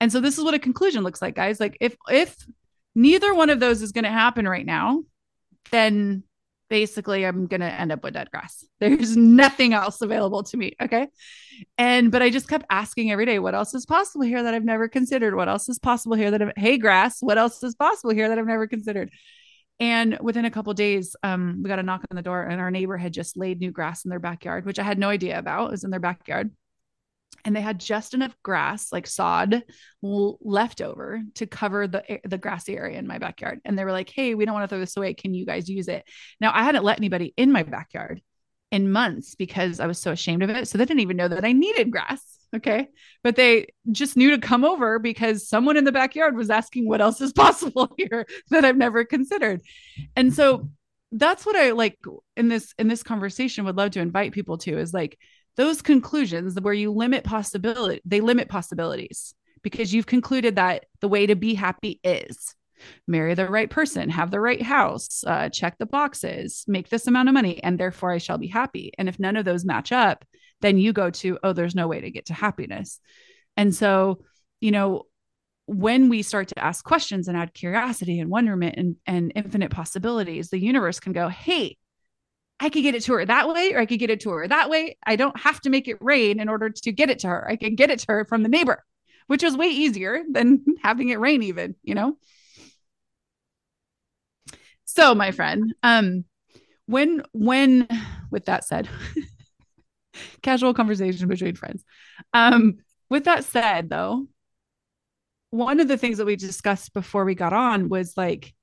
And 0.00 0.10
so 0.10 0.20
this 0.20 0.38
is 0.38 0.44
what 0.44 0.54
a 0.54 0.58
conclusion 0.58 1.02
looks 1.02 1.22
like, 1.22 1.34
guys. 1.34 1.60
Like 1.60 1.76
if 1.80 1.96
if 2.10 2.36
neither 2.94 3.34
one 3.34 3.50
of 3.50 3.60
those 3.60 3.82
is 3.82 3.92
going 3.92 4.04
to 4.04 4.10
happen 4.10 4.48
right 4.48 4.66
now, 4.66 5.02
then 5.70 6.24
basically 6.70 7.24
I'm 7.24 7.46
going 7.46 7.60
to 7.60 7.72
end 7.72 7.92
up 7.92 8.02
with 8.02 8.14
dead 8.14 8.30
grass. 8.30 8.64
There's 8.80 9.16
nothing 9.16 9.74
else 9.74 10.00
available 10.00 10.42
to 10.44 10.56
me. 10.56 10.74
Okay. 10.80 11.08
And, 11.78 12.10
but 12.10 12.22
I 12.22 12.30
just 12.30 12.48
kept 12.48 12.66
asking 12.70 13.10
every 13.10 13.26
day, 13.26 13.38
what 13.38 13.54
else 13.54 13.74
is 13.74 13.86
possible 13.86 14.24
here 14.24 14.42
that 14.42 14.54
I've 14.54 14.64
never 14.64 14.88
considered? 14.88 15.34
What 15.34 15.48
else 15.48 15.68
is 15.68 15.78
possible 15.78 16.16
here 16.16 16.30
that, 16.30 16.42
I've, 16.42 16.52
hey, 16.56 16.78
grass, 16.78 17.18
what 17.20 17.38
else 17.38 17.62
is 17.62 17.74
possible 17.74 18.12
here 18.12 18.28
that 18.28 18.38
I've 18.38 18.46
never 18.46 18.66
considered? 18.66 19.10
And 19.80 20.18
within 20.20 20.44
a 20.44 20.50
couple 20.50 20.72
days, 20.74 21.16
um, 21.22 21.60
we 21.62 21.68
got 21.68 21.78
a 21.78 21.82
knock 21.82 22.04
on 22.10 22.16
the 22.16 22.22
door, 22.22 22.42
and 22.42 22.60
our 22.60 22.70
neighbor 22.70 22.96
had 22.96 23.12
just 23.12 23.36
laid 23.36 23.60
new 23.60 23.72
grass 23.72 24.04
in 24.04 24.08
their 24.08 24.20
backyard, 24.20 24.66
which 24.66 24.78
I 24.78 24.84
had 24.84 24.98
no 24.98 25.08
idea 25.08 25.38
about. 25.38 25.68
It 25.68 25.70
was 25.72 25.84
in 25.84 25.90
their 25.90 26.00
backyard 26.00 26.50
and 27.44 27.54
they 27.54 27.60
had 27.60 27.78
just 27.78 28.14
enough 28.14 28.36
grass 28.42 28.92
like 28.92 29.06
sod 29.06 29.62
l- 30.02 30.38
left 30.40 30.80
over 30.80 31.20
to 31.34 31.46
cover 31.46 31.86
the 31.86 32.20
the 32.24 32.38
grassy 32.38 32.76
area 32.76 32.98
in 32.98 33.06
my 33.06 33.18
backyard. 33.18 33.60
And 33.64 33.78
they 33.78 33.84
were 33.84 33.92
like 33.92 34.10
hey 34.10 34.34
we 34.34 34.44
don't 34.44 34.54
want 34.54 34.64
to 34.64 34.68
throw 34.68 34.80
this 34.80 34.96
away. 34.96 35.14
Can 35.14 35.34
you 35.34 35.46
guys 35.46 35.68
use 35.68 35.88
it? 35.88 36.04
Now 36.40 36.52
i 36.54 36.62
hadn't 36.62 36.84
let 36.84 36.98
anybody 36.98 37.34
in 37.36 37.52
my 37.52 37.62
backyard 37.62 38.22
in 38.70 38.90
months 38.90 39.34
because 39.34 39.80
i 39.80 39.86
was 39.86 40.00
so 40.00 40.12
ashamed 40.12 40.42
of 40.42 40.50
it. 40.50 40.68
So 40.68 40.78
they 40.78 40.84
didn't 40.84 41.00
even 41.00 41.16
know 41.16 41.28
that 41.28 41.44
i 41.44 41.52
needed 41.52 41.90
grass 41.90 42.38
okay? 42.54 42.88
But 43.22 43.36
they 43.36 43.66
just 43.90 44.16
knew 44.16 44.30
to 44.30 44.38
come 44.38 44.64
over 44.64 44.98
because 44.98 45.48
someone 45.48 45.76
in 45.76 45.84
the 45.84 45.92
backyard 45.92 46.36
was 46.36 46.50
asking 46.50 46.88
what 46.88 47.00
else 47.00 47.20
is 47.20 47.32
possible 47.44 47.92
here 47.98 48.26
that 48.50 48.64
i've 48.64 48.76
never 48.76 49.04
considered. 49.04 49.60
And 50.16 50.32
so 50.32 50.68
that's 51.16 51.46
what 51.46 51.54
i 51.54 51.70
like 51.70 51.96
in 52.36 52.48
this 52.48 52.74
in 52.76 52.88
this 52.88 53.04
conversation 53.04 53.64
would 53.64 53.76
love 53.76 53.92
to 53.92 54.00
invite 54.00 54.32
people 54.32 54.58
to 54.58 54.76
is 54.76 54.92
like 54.92 55.16
those 55.56 55.82
conclusions 55.82 56.58
where 56.60 56.74
you 56.74 56.90
limit 56.90 57.24
possibility 57.24 58.00
they 58.04 58.20
limit 58.20 58.48
possibilities 58.48 59.34
because 59.62 59.92
you've 59.94 60.06
concluded 60.06 60.56
that 60.56 60.86
the 61.00 61.08
way 61.08 61.26
to 61.26 61.34
be 61.36 61.54
happy 61.54 62.00
is 62.04 62.54
marry 63.06 63.34
the 63.34 63.48
right 63.48 63.70
person 63.70 64.10
have 64.10 64.30
the 64.30 64.40
right 64.40 64.62
house 64.62 65.24
uh, 65.26 65.48
check 65.48 65.78
the 65.78 65.86
boxes 65.86 66.64
make 66.66 66.88
this 66.88 67.06
amount 67.06 67.28
of 67.28 67.34
money 67.34 67.62
and 67.62 67.78
therefore 67.78 68.12
i 68.12 68.18
shall 68.18 68.38
be 68.38 68.48
happy. 68.48 68.92
And 68.98 69.08
if 69.08 69.18
none 69.18 69.36
of 69.36 69.44
those 69.44 69.64
match 69.64 69.92
up 69.92 70.24
then 70.60 70.78
you 70.78 70.92
go 70.92 71.10
to 71.10 71.38
oh 71.42 71.52
there's 71.52 71.74
no 71.74 71.88
way 71.88 72.00
to 72.00 72.10
get 72.10 72.26
to 72.26 72.34
happiness. 72.34 73.00
And 73.56 73.74
so 73.74 74.22
you 74.60 74.70
know 74.70 75.04
when 75.66 76.10
we 76.10 76.22
start 76.22 76.48
to 76.48 76.58
ask 76.58 76.84
questions 76.84 77.26
and 77.26 77.36
add 77.38 77.54
curiosity 77.54 78.20
and 78.20 78.30
wonderment 78.30 78.76
and, 78.76 78.96
and 79.06 79.32
infinite 79.34 79.70
possibilities 79.70 80.50
the 80.50 80.58
universe 80.58 81.00
can 81.00 81.12
go 81.12 81.28
hey 81.28 81.76
I 82.60 82.68
could 82.68 82.82
get 82.82 82.94
it 82.94 83.02
to 83.04 83.14
her 83.14 83.26
that 83.26 83.48
way, 83.48 83.72
or 83.72 83.80
I 83.80 83.86
could 83.86 83.98
get 83.98 84.10
it 84.10 84.20
to 84.20 84.30
her 84.30 84.46
that 84.46 84.70
way. 84.70 84.96
I 85.04 85.16
don't 85.16 85.38
have 85.38 85.60
to 85.62 85.70
make 85.70 85.88
it 85.88 85.98
rain 86.00 86.40
in 86.40 86.48
order 86.48 86.70
to 86.70 86.92
get 86.92 87.10
it 87.10 87.20
to 87.20 87.28
her. 87.28 87.48
I 87.48 87.56
can 87.56 87.74
get 87.74 87.90
it 87.90 87.98
to 88.00 88.06
her 88.08 88.24
from 88.24 88.42
the 88.42 88.48
neighbor, 88.48 88.84
which 89.26 89.42
was 89.42 89.56
way 89.56 89.68
easier 89.68 90.22
than 90.30 90.64
having 90.82 91.08
it 91.08 91.20
rain, 91.20 91.42
even, 91.42 91.74
you 91.82 91.94
know? 91.94 92.16
So, 94.84 95.14
my 95.14 95.32
friend, 95.32 95.74
um, 95.82 96.24
when, 96.86 97.22
when, 97.32 97.88
with 98.30 98.46
that 98.46 98.64
said, 98.64 98.88
casual 100.42 100.74
conversation 100.74 101.28
between 101.28 101.56
friends. 101.56 101.84
Um, 102.32 102.78
with 103.10 103.24
that 103.24 103.44
said, 103.44 103.90
though, 103.90 104.28
one 105.50 105.80
of 105.80 105.88
the 105.88 105.96
things 105.96 106.18
that 106.18 106.26
we 106.26 106.36
discussed 106.36 106.94
before 106.94 107.24
we 107.24 107.34
got 107.34 107.52
on 107.52 107.88
was 107.88 108.16
like, 108.16 108.53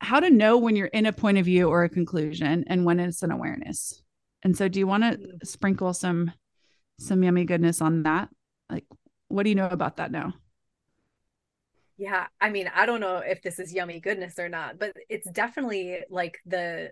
how 0.00 0.20
to 0.20 0.30
know 0.30 0.58
when 0.58 0.76
you're 0.76 0.86
in 0.88 1.06
a 1.06 1.12
point 1.12 1.38
of 1.38 1.44
view 1.44 1.68
or 1.68 1.84
a 1.84 1.88
conclusion 1.88 2.64
and 2.66 2.84
when 2.84 3.00
it's 3.00 3.22
an 3.22 3.30
awareness. 3.30 4.02
And 4.42 4.56
so 4.56 4.68
do 4.68 4.78
you 4.78 4.86
want 4.86 5.02
to 5.04 5.18
mm. 5.18 5.46
sprinkle 5.46 5.94
some 5.94 6.32
some 7.00 7.22
yummy 7.22 7.44
goodness 7.44 7.80
on 7.80 8.02
that? 8.04 8.28
Like 8.70 8.84
what 9.28 9.42
do 9.44 9.48
you 9.48 9.54
know 9.54 9.68
about 9.68 9.96
that 9.96 10.10
now? 10.10 10.34
Yeah, 11.96 12.26
I 12.40 12.50
mean, 12.50 12.70
I 12.74 12.86
don't 12.86 13.00
know 13.00 13.18
if 13.18 13.40
this 13.40 13.58
is 13.58 13.72
yummy 13.72 14.00
goodness 14.00 14.38
or 14.38 14.48
not, 14.48 14.78
but 14.78 14.96
it's 15.08 15.30
definitely 15.30 16.00
like 16.10 16.38
the 16.44 16.90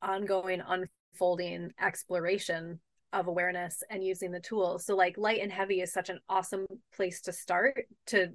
ongoing 0.00 0.62
unfolding 0.66 1.72
exploration 1.80 2.80
of 3.12 3.28
awareness 3.28 3.82
and 3.90 4.02
using 4.02 4.32
the 4.32 4.40
tools. 4.40 4.86
So 4.86 4.96
like 4.96 5.16
light 5.18 5.40
and 5.40 5.52
heavy 5.52 5.80
is 5.80 5.92
such 5.92 6.08
an 6.08 6.20
awesome 6.28 6.66
place 6.94 7.20
to 7.22 7.32
start 7.32 7.86
to 8.06 8.28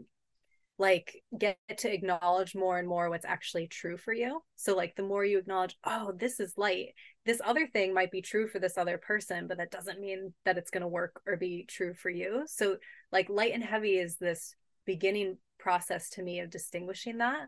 like 0.80 1.22
get 1.38 1.58
to 1.78 1.94
acknowledge 1.94 2.56
more 2.56 2.80
and 2.80 2.88
more 2.88 3.10
what's 3.10 3.26
actually 3.26 3.68
true 3.68 3.98
for 3.98 4.14
you. 4.14 4.42
So 4.56 4.76
like 4.76 4.96
the 4.96 5.04
more 5.04 5.26
you 5.26 5.38
acknowledge 5.38 5.78
oh 5.84 6.14
this 6.18 6.40
is 6.40 6.54
light. 6.58 6.94
This 7.26 7.42
other 7.44 7.68
thing 7.68 7.94
might 7.94 8.12
be 8.12 8.22
true 8.22 8.48
for 8.48 8.60
this 8.60 8.78
other 8.78 8.98
person 8.98 9.48
but 9.48 9.58
that 9.58 9.72
doesn't 9.72 10.00
mean 10.00 10.34
that 10.46 10.58
it's 10.58 10.72
going 10.72 10.82
to 10.82 10.88
work 10.88 11.22
or 11.28 11.36
be 11.36 11.66
true 11.68 11.94
for 11.94 12.10
you. 12.10 12.46
So 12.48 12.78
like 13.12 13.30
light 13.30 13.54
and 13.54 13.64
heavy 13.64 13.98
is 13.98 14.16
this 14.16 14.56
beginning 14.86 15.38
process 15.60 16.10
to 16.12 16.24
me 16.24 16.40
of 16.40 16.50
distinguishing 16.50 17.18
that. 17.18 17.48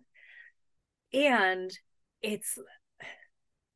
And 1.14 1.72
it's 2.22 2.60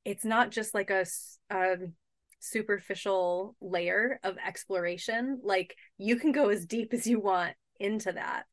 it's 0.03 0.25
not 0.25 0.51
just 0.51 0.75
like 0.75 0.89
a, 0.89 1.05
a 1.49 1.73
um, 1.73 1.93
superficial 2.39 3.55
layer 3.61 4.19
of 4.23 4.35
exploration. 4.45 5.39
Like 5.43 5.75
you 5.97 6.17
can 6.17 6.33
go 6.33 6.49
as 6.49 6.65
deep 6.65 6.93
as 6.93 7.07
you 7.07 7.21
want 7.21 7.53
into 7.79 8.11
that 8.11 8.45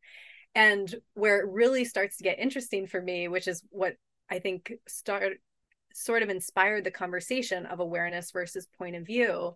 and 0.55 0.95
where 1.15 1.41
it 1.41 1.49
really 1.49 1.85
starts 1.85 2.17
to 2.17 2.25
get 2.25 2.39
interesting 2.39 2.87
for 2.87 3.01
me 3.01 3.29
which 3.29 3.49
is 3.49 3.63
what 3.71 3.95
i 4.31 4.39
think 4.39 4.73
start 4.87 5.39
sort 5.95 6.23
of 6.23 6.31
inspired 6.31 6.85
the 6.85 6.91
conversation 6.91 7.67
of 7.67 7.81
awareness 7.81 8.31
versus 8.31 8.67
point 8.79 8.97
of 8.97 9.07
view 9.07 9.55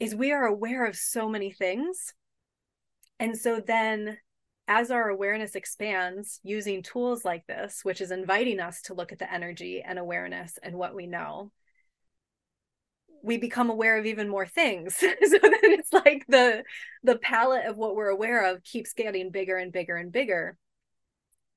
is 0.00 0.14
we 0.14 0.32
are 0.32 0.44
aware 0.44 0.86
of 0.86 0.96
so 0.96 1.28
many 1.28 1.50
things. 1.50 2.12
And 3.18 3.36
so 3.36 3.60
then 3.64 4.18
as 4.66 4.90
our 4.90 5.08
awareness 5.08 5.54
expands 5.54 6.40
using 6.42 6.82
tools 6.82 7.22
like 7.22 7.46
this 7.46 7.80
which 7.82 8.00
is 8.00 8.10
inviting 8.10 8.60
us 8.60 8.80
to 8.80 8.94
look 8.94 9.12
at 9.12 9.18
the 9.18 9.30
energy 9.30 9.82
and 9.86 9.98
awareness 9.98 10.58
and 10.62 10.74
what 10.74 10.94
we 10.94 11.06
know 11.06 11.52
we 13.24 13.38
become 13.38 13.70
aware 13.70 13.98
of 13.98 14.06
even 14.06 14.28
more 14.28 14.46
things. 14.46 14.96
So 15.02 15.38
then 15.40 15.72
it's 15.72 15.92
like 15.92 16.24
the 16.28 16.64
the 17.02 17.16
palette 17.16 17.66
of 17.66 17.76
what 17.76 17.96
we're 17.96 18.08
aware 18.08 18.52
of 18.52 18.62
keeps 18.62 18.92
getting 18.92 19.30
bigger 19.30 19.56
and 19.56 19.72
bigger 19.72 19.96
and 19.96 20.12
bigger 20.12 20.56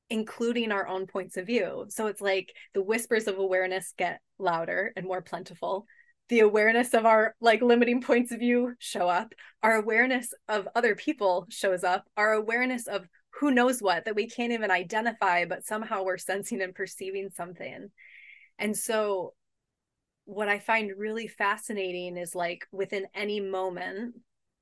including 0.10 0.72
our 0.72 0.88
own 0.88 1.06
points 1.06 1.38
of 1.38 1.46
view. 1.46 1.86
So 1.90 2.08
it's 2.08 2.22
like 2.22 2.54
the 2.74 2.82
whispers 2.82 3.28
of 3.28 3.38
awareness 3.38 3.94
get 3.98 4.22
louder 4.40 4.94
and 4.96 5.06
more 5.06 5.22
plentiful. 5.22 5.86
The 6.30 6.40
awareness 6.42 6.94
of 6.94 7.06
our 7.06 7.36
like 7.42 7.62
limiting 7.62 8.02
points 8.02 8.32
of 8.32 8.40
view 8.40 8.74
show 8.80 9.10
up. 9.10 9.34
Our 9.64 9.76
awareness 9.76 10.34
of 10.48 10.68
other 10.76 10.96
people 10.96 11.46
shows 11.50 11.84
up. 11.84 12.06
Our 12.16 12.34
awareness 12.34 12.88
of 12.88 13.06
who 13.32 13.52
knows 13.52 13.82
what 13.82 14.06
that 14.06 14.16
we 14.16 14.30
can't 14.30 14.54
even 14.54 14.72
identify 14.72 15.46
but 15.46 15.66
somehow 15.66 16.04
we're 16.04 16.18
sensing 16.18 16.62
and 16.62 16.74
perceiving 16.74 17.30
something. 17.36 17.90
And 18.58 18.76
so 18.76 19.34
what 20.28 20.50
I 20.50 20.60
find 20.60 20.92
really 20.98 21.30
fascinating 21.30 22.18
is 22.18 22.36
like 22.36 22.68
within 22.74 23.08
any 23.16 23.40
moment 23.40 24.16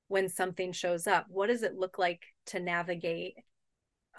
when 0.08 0.30
something 0.30 0.72
shows 0.72 1.08
up, 1.08 1.26
what 1.28 1.48
does 1.48 1.64
it 1.64 1.74
look 1.74 1.98
like 1.98 2.22
to 2.48 2.60
navigate? 2.60 3.34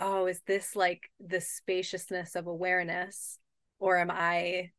Oh, 0.00 0.26
is 0.26 0.40
this 0.44 0.74
like 0.74 1.08
the 1.20 1.40
spaciousness 1.40 2.34
of 2.34 2.48
awareness? 2.48 3.38
Or 3.78 3.96
am 3.96 4.10
I, 4.10 4.72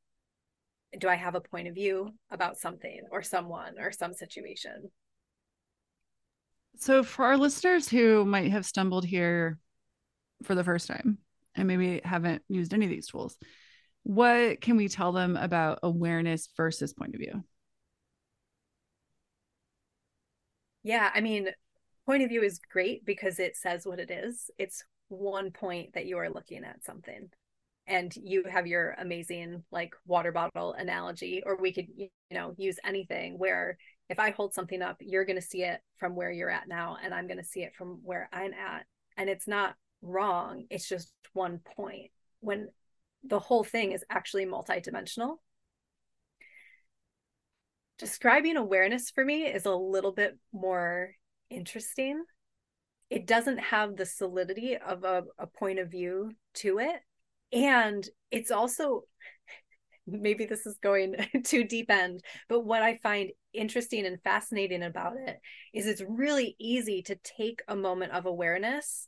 do 0.99 1.07
I 1.07 1.15
have 1.15 1.35
a 1.35 1.41
point 1.41 1.69
of 1.69 1.73
view 1.73 2.09
about 2.31 2.57
something 2.57 2.99
or 3.11 3.23
someone 3.23 3.75
or 3.79 3.93
some 3.93 4.13
situation? 4.13 4.91
So, 6.79 7.01
for 7.01 7.23
our 7.23 7.37
listeners 7.37 7.87
who 7.87 8.25
might 8.25 8.51
have 8.51 8.65
stumbled 8.65 9.05
here 9.05 9.57
for 10.43 10.53
the 10.53 10.65
first 10.65 10.87
time 10.87 11.19
and 11.55 11.65
maybe 11.65 12.01
haven't 12.03 12.43
used 12.49 12.73
any 12.73 12.85
of 12.85 12.91
these 12.91 13.07
tools, 13.07 13.37
what 14.07 14.61
can 14.61 14.77
we 14.77 14.87
tell 14.87 15.11
them 15.11 15.35
about 15.35 15.79
awareness 15.83 16.47
versus 16.55 16.93
point 16.93 17.13
of 17.13 17.19
view? 17.19 17.43
Yeah, 20.81 21.11
I 21.13 21.19
mean, 21.19 21.49
point 22.05 22.23
of 22.23 22.29
view 22.29 22.41
is 22.41 22.61
great 22.71 23.05
because 23.05 23.37
it 23.37 23.57
says 23.57 23.85
what 23.85 23.99
it 23.99 24.09
is. 24.09 24.49
It's 24.57 24.81
one 25.09 25.51
point 25.51 25.93
that 25.93 26.05
you 26.05 26.17
are 26.19 26.29
looking 26.29 26.63
at 26.63 26.85
something. 26.85 27.29
And 27.85 28.15
you 28.15 28.45
have 28.49 28.65
your 28.65 28.95
amazing 28.97 29.63
like 29.71 29.93
water 30.05 30.31
bottle 30.31 30.71
analogy, 30.71 31.43
or 31.45 31.57
we 31.57 31.73
could, 31.73 31.87
you 31.97 32.09
know, 32.31 32.53
use 32.57 32.79
anything 32.85 33.37
where 33.37 33.77
if 34.07 34.19
I 34.19 34.29
hold 34.29 34.53
something 34.53 34.81
up, 34.81 34.95
you're 35.01 35.25
going 35.25 35.39
to 35.39 35.41
see 35.41 35.63
it 35.63 35.81
from 35.97 36.15
where 36.15 36.31
you're 36.31 36.49
at 36.49 36.69
now, 36.69 36.95
and 37.03 37.13
I'm 37.13 37.27
going 37.27 37.39
to 37.39 37.43
see 37.43 37.63
it 37.63 37.75
from 37.77 37.99
where 38.03 38.29
I'm 38.31 38.53
at. 38.53 38.85
And 39.17 39.29
it's 39.29 39.49
not 39.49 39.75
wrong, 40.01 40.63
it's 40.69 40.87
just 40.87 41.11
one 41.33 41.59
point. 41.75 42.11
When 42.39 42.69
the 43.23 43.39
whole 43.39 43.63
thing 43.63 43.91
is 43.91 44.03
actually 44.09 44.45
multidimensional. 44.45 45.37
Describing 47.97 48.57
awareness 48.57 49.09
for 49.09 49.25
me 49.25 49.45
is 49.45 49.65
a 49.65 49.75
little 49.75 50.11
bit 50.11 50.37
more 50.53 51.11
interesting. 51.49 52.23
It 53.09 53.25
doesn't 53.25 53.57
have 53.57 53.95
the 53.95 54.05
solidity 54.05 54.77
of 54.77 55.03
a, 55.03 55.23
a 55.37 55.47
point 55.47 55.79
of 55.79 55.89
view 55.89 56.31
to 56.55 56.79
it. 56.79 57.01
And 57.51 58.07
it's 58.29 58.51
also, 58.51 59.03
maybe 60.07 60.45
this 60.45 60.65
is 60.65 60.77
going 60.77 61.15
too 61.43 61.63
deep 61.63 61.89
end, 61.89 62.21
but 62.49 62.65
what 62.65 62.83
I 62.83 62.97
find 62.97 63.31
interesting 63.53 64.05
and 64.05 64.21
fascinating 64.23 64.83
about 64.83 65.15
it 65.17 65.39
is 65.73 65.87
it's 65.87 66.03
really 66.07 66.55
easy 66.59 67.01
to 67.03 67.15
take 67.23 67.61
a 67.67 67.75
moment 67.75 68.11
of 68.11 68.25
awareness 68.25 69.07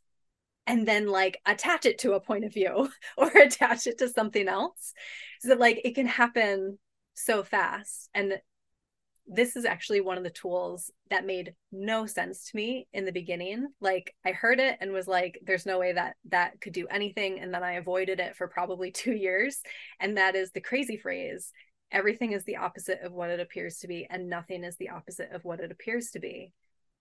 and 0.70 0.88
then 0.88 1.08
like 1.08 1.42
attach 1.48 1.88
it 1.88 1.98
to 1.98 2.14
a 2.14 2.20
point 2.20 2.46
of 2.46 2.54
view 2.54 2.88
or 3.18 3.28
attach 3.30 3.88
it 3.88 3.98
to 3.98 4.08
something 4.08 4.48
else. 4.48 4.94
So 5.42 5.56
like 5.56 5.82
it 5.84 5.96
can 5.96 6.06
happen 6.06 6.78
so 7.16 7.44
fast 7.44 8.10
and 8.14 8.40
this 9.32 9.56
is 9.56 9.66
actually 9.66 10.02
one 10.02 10.18
of 10.18 10.24
the 10.24 10.30
tools 10.32 10.90
that 11.12 11.26
made 11.26 11.54
no 11.72 12.08
sense 12.08 12.46
to 12.46 12.56
me 12.56 12.88
in 12.94 13.04
the 13.04 13.12
beginning. 13.12 13.68
Like 13.82 14.14
i 14.26 14.32
heard 14.32 14.60
it 14.60 14.78
and 14.80 14.94
was 14.94 15.08
like 15.08 15.40
there's 15.44 15.66
no 15.66 15.80
way 15.80 15.92
that 15.94 16.16
that 16.30 16.62
could 16.62 16.74
do 16.74 16.88
anything 16.88 17.40
and 17.40 17.54
then 17.54 17.64
i 17.64 17.74
avoided 17.74 18.20
it 18.20 18.36
for 18.36 18.48
probably 18.48 18.92
2 19.06 19.12
years 19.12 19.62
and 20.00 20.18
that 20.18 20.36
is 20.36 20.52
the 20.52 20.62
crazy 20.62 20.98
phrase 20.98 21.52
everything 21.92 22.34
is 22.34 22.44
the 22.46 22.58
opposite 22.58 23.02
of 23.02 23.12
what 23.12 23.32
it 23.32 23.40
appears 23.40 23.80
to 23.80 23.88
be 23.88 24.06
and 24.12 24.30
nothing 24.30 24.64
is 24.64 24.78
the 24.78 24.90
opposite 24.90 25.32
of 25.32 25.44
what 25.44 25.60
it 25.60 25.72
appears 25.72 26.12
to 26.12 26.20
be. 26.20 26.54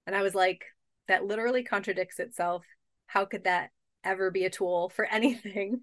And 0.06 0.16
i 0.16 0.22
was 0.22 0.34
like 0.34 0.64
that 1.08 1.24
literally 1.24 1.64
contradicts 1.64 2.18
itself 2.18 2.64
how 3.08 3.24
could 3.24 3.44
that 3.44 3.70
ever 4.04 4.30
be 4.30 4.44
a 4.44 4.50
tool 4.50 4.90
for 4.90 5.04
anything? 5.10 5.80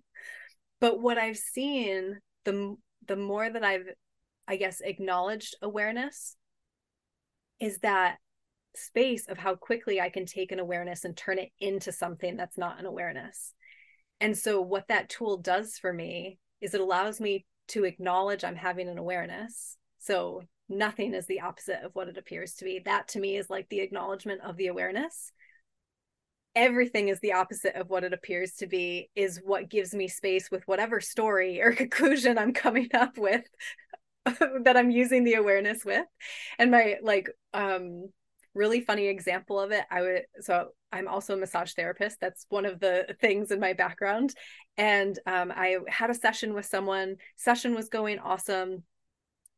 But 0.80 1.02
what 1.02 1.18
i've 1.18 1.38
seen 1.38 2.20
the 2.46 2.76
the 3.08 3.16
more 3.16 3.50
that 3.50 3.64
i've 3.64 3.88
i 4.48 4.56
guess 4.56 4.82
acknowledged 4.82 5.56
awareness 5.62 6.38
is 7.60 7.80
that 7.80 8.18
space 8.76 9.28
of 9.28 9.38
how 9.38 9.56
quickly 9.56 10.00
i 10.00 10.10
can 10.10 10.26
take 10.26 10.52
an 10.52 10.60
awareness 10.60 11.06
and 11.06 11.16
turn 11.16 11.40
it 11.40 11.50
into 11.60 11.92
something 11.92 12.36
that's 12.36 12.58
not 12.58 12.80
an 12.80 12.86
awareness. 12.86 13.54
And 14.22 14.38
so 14.38 14.62
what 14.62 14.88
that 14.88 15.10
tool 15.10 15.38
does 15.38 15.78
for 15.78 15.92
me 15.92 16.40
is 16.62 16.74
it 16.74 16.82
allows 16.82 17.20
me 17.20 17.46
to 17.70 17.84
acknowledge 17.84 18.44
i'm 18.44 18.56
having 18.56 18.88
an 18.88 18.98
awareness. 18.98 19.78
So 20.00 20.44
nothing 20.70 21.14
is 21.14 21.26
the 21.26 21.42
opposite 21.42 21.84
of 21.84 21.96
what 21.96 22.10
it 22.10 22.18
appears 22.18 22.54
to 22.56 22.66
be. 22.66 22.82
That 22.86 23.08
to 23.10 23.20
me 23.20 23.38
is 23.38 23.50
like 23.50 23.68
the 23.70 23.80
acknowledgement 23.80 24.42
of 24.42 24.58
the 24.58 24.68
awareness 24.68 25.32
everything 26.56 27.10
is 27.10 27.20
the 27.20 27.34
opposite 27.34 27.76
of 27.76 27.90
what 27.90 28.04
it 28.04 28.14
appears 28.14 28.54
to 28.54 28.68
be 28.68 29.10
is 29.16 29.42
what 29.44 29.70
gives 29.70 29.94
me 29.94 30.08
space 30.08 30.50
with 30.50 30.64
whatever 30.68 31.02
story 31.02 31.62
or 31.62 31.74
conclusion 31.74 32.38
I'm 32.38 32.54
coming 32.54 32.90
up 32.94 33.18
with 33.18 33.44
that 34.26 34.78
I'm 34.78 34.90
using 34.90 35.24
the 35.24 35.36
awareness 35.36 35.84
with. 35.84 36.06
And 36.58 36.72
my 36.72 36.96
like 37.02 37.30
um 37.54 38.10
really 38.54 38.80
funny 38.80 39.08
example 39.08 39.60
of 39.60 39.72
it, 39.72 39.84
I 39.92 40.02
would 40.02 40.22
so 40.40 40.70
I'm 40.92 41.10
also 41.10 41.34
a 41.34 41.38
massage 41.38 41.74
therapist. 41.74 42.20
That's 42.22 42.46
one 42.48 42.66
of 42.66 42.80
the 42.80 43.16
things 43.20 43.52
in 43.52 43.60
my 43.60 43.74
background. 43.74 44.34
And 44.78 45.20
um 45.28 45.52
I 45.54 45.78
had 45.90 46.10
a 46.10 46.16
session 46.16 46.54
with 46.54 46.66
someone, 46.66 47.18
session 47.36 47.76
was 47.76 47.90
going 47.90 48.20
awesome. 48.20 48.84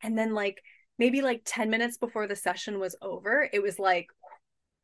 And 0.02 0.18
then 0.18 0.34
like 0.34 0.62
maybe 0.98 1.22
like 1.22 1.44
10 1.46 1.70
minutes 1.70 1.98
before 1.98 2.28
the 2.28 2.36
session 2.36 2.80
was 2.80 2.96
over, 3.04 3.48
it 3.54 3.62
was 3.62 3.78
like 3.78 4.08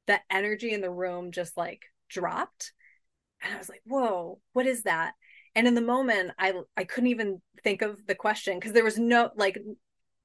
the 0.06 0.20
energy 0.30 0.74
in 0.74 0.82
the 0.82 0.92
room 0.92 1.32
just 1.32 1.58
like 1.58 1.82
dropped. 2.14 2.74
And 3.42 3.54
i 3.54 3.58
was 3.58 3.70
like 3.70 3.82
whoa 3.86 4.40
what 4.54 4.66
is 4.66 4.84
that? 4.84 5.14
And 5.56 5.68
in 5.68 5.76
the 5.76 5.82
moment 5.82 6.32
i 6.40 6.54
i 6.78 6.84
couldn't 6.84 7.10
even 7.10 7.42
think 7.64 7.82
of 7.82 8.06
the 8.08 8.16
question 8.16 8.58
because 8.60 8.74
there 8.74 8.84
was 8.84 8.98
no 8.98 9.32
like 9.36 9.58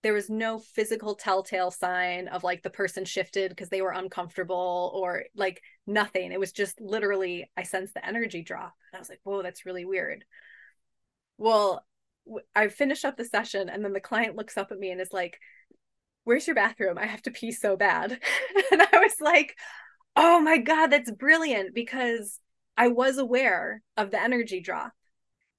there 0.03 0.15
was 0.15 0.31
no 0.31 0.61
physical 0.61 1.17
telltale 1.17 1.73
sign 1.73 2.29
of 2.29 2.45
like 2.45 2.63
the 2.63 2.71
person 2.71 3.05
shifted 3.05 3.51
because 3.51 3.69
they 3.69 3.83
were 3.83 3.91
uncomfortable 3.91 4.93
or 4.95 5.25
like 5.35 5.61
nothing. 5.87 6.31
It 6.31 6.39
was 6.41 6.53
just 6.53 6.81
literally 6.81 7.51
i 7.57 7.63
sensed 7.65 7.95
the 7.95 8.07
energy 8.07 8.43
drop. 8.43 8.75
And 8.93 8.99
i 8.99 9.01
was 9.01 9.09
like 9.09 9.21
whoa 9.25 9.43
that's 9.43 9.67
really 9.67 9.85
weird. 9.85 10.25
Well 11.37 11.85
i 12.55 12.69
finish 12.69 13.05
up 13.05 13.17
the 13.17 13.25
session 13.25 13.69
and 13.69 13.85
then 13.85 13.93
the 13.95 14.01
client 14.01 14.37
looks 14.37 14.57
up 14.57 14.71
at 14.71 14.79
me 14.79 14.91
and 14.91 15.01
is 15.01 15.13
like 15.13 15.39
where's 16.25 16.47
your 16.47 16.57
bathroom? 16.57 16.99
I 16.99 17.07
have 17.07 17.23
to 17.23 17.31
pee 17.31 17.53
so 17.53 17.77
bad. 17.77 18.21
And 18.71 18.83
i 18.83 18.99
was 18.99 19.15
like 19.21 19.57
oh 20.19 20.41
my 20.41 20.59
God, 20.59 20.89
that's 20.89 21.11
brilliant 21.13 21.75
because 21.75 22.41
I 22.77 22.89
was 22.89 23.19
aware 23.19 23.83
of 23.97 24.11
the 24.11 24.21
energy 24.21 24.61
drop. 24.61 24.93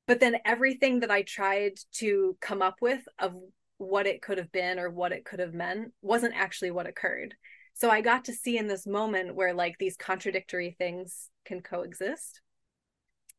But 0.06 0.20
then 0.20 0.38
everything 0.44 1.00
that 1.00 1.10
I 1.10 1.22
tried 1.22 1.80
to 1.94 2.36
come 2.42 2.62
up 2.62 2.76
with 2.82 3.02
of 3.18 3.36
what 3.78 4.06
it 4.06 4.22
could 4.22 4.38
have 4.38 4.52
been 4.52 4.78
or 4.78 4.90
what 4.90 5.14
it 5.14 5.24
could 5.24 5.40
have 5.40 5.54
meant 5.54 5.94
wasn't 6.02 6.36
actually 6.36 6.72
what 6.72 6.88
occurred. 6.88 7.36
So 7.74 7.90
I 7.90 8.02
got 8.02 8.26
to 8.26 8.34
see 8.34 8.58
in 8.58 8.68
this 8.68 8.86
moment 8.86 9.34
where 9.34 9.54
like 9.54 9.78
these 9.80 9.96
contradictory 9.96 10.76
things 10.78 11.30
can 11.46 11.62
coexist. 11.62 12.42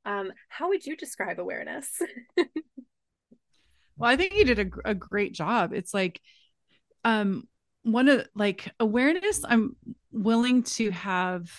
Um, 0.06 0.32
how 0.48 0.68
would 0.68 0.86
you 0.86 0.96
describe 0.96 1.38
awareness? 1.38 2.00
well, 2.36 4.10
I 4.10 4.16
think 4.16 4.34
you 4.34 4.46
did 4.46 4.58
a, 4.58 4.90
a 4.90 4.94
great 4.94 5.34
job. 5.34 5.74
It's 5.74 5.92
like, 5.92 6.22
um, 7.04 7.46
one 7.82 8.08
of 8.08 8.26
like 8.34 8.72
awareness, 8.80 9.44
I'm 9.46 9.76
willing 10.12 10.62
to 10.62 10.90
have 10.90 11.50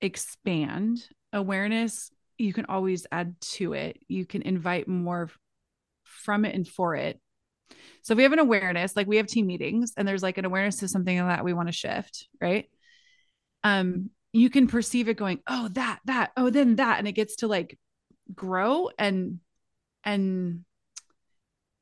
expand 0.00 1.06
awareness. 1.32 2.10
You 2.38 2.52
can 2.52 2.66
always 2.66 3.06
add 3.12 3.40
to 3.40 3.72
it. 3.72 3.98
You 4.08 4.26
can 4.26 4.42
invite 4.42 4.88
more 4.88 5.30
from 6.04 6.44
it 6.44 6.54
and 6.54 6.66
for 6.66 6.94
it. 6.96 7.20
So 8.02 8.12
if 8.12 8.16
we 8.16 8.24
have 8.24 8.32
an 8.32 8.38
awareness, 8.38 8.96
like 8.96 9.06
we 9.06 9.16
have 9.18 9.26
team 9.26 9.46
meetings 9.46 9.92
and 9.96 10.06
there's 10.06 10.22
like 10.22 10.38
an 10.38 10.44
awareness 10.44 10.76
to 10.78 10.88
something 10.88 11.16
that 11.16 11.44
we 11.44 11.52
want 11.52 11.68
to 11.68 11.72
shift, 11.72 12.28
right? 12.40 12.66
Um, 13.64 14.10
you 14.32 14.50
can 14.50 14.66
perceive 14.66 15.08
it 15.08 15.16
going, 15.16 15.40
oh, 15.46 15.68
that, 15.72 16.00
that, 16.06 16.32
oh, 16.36 16.50
then 16.50 16.76
that. 16.76 16.98
And 16.98 17.06
it 17.06 17.12
gets 17.12 17.36
to 17.36 17.46
like 17.46 17.78
grow 18.34 18.88
and 18.98 19.40
and 20.04 20.64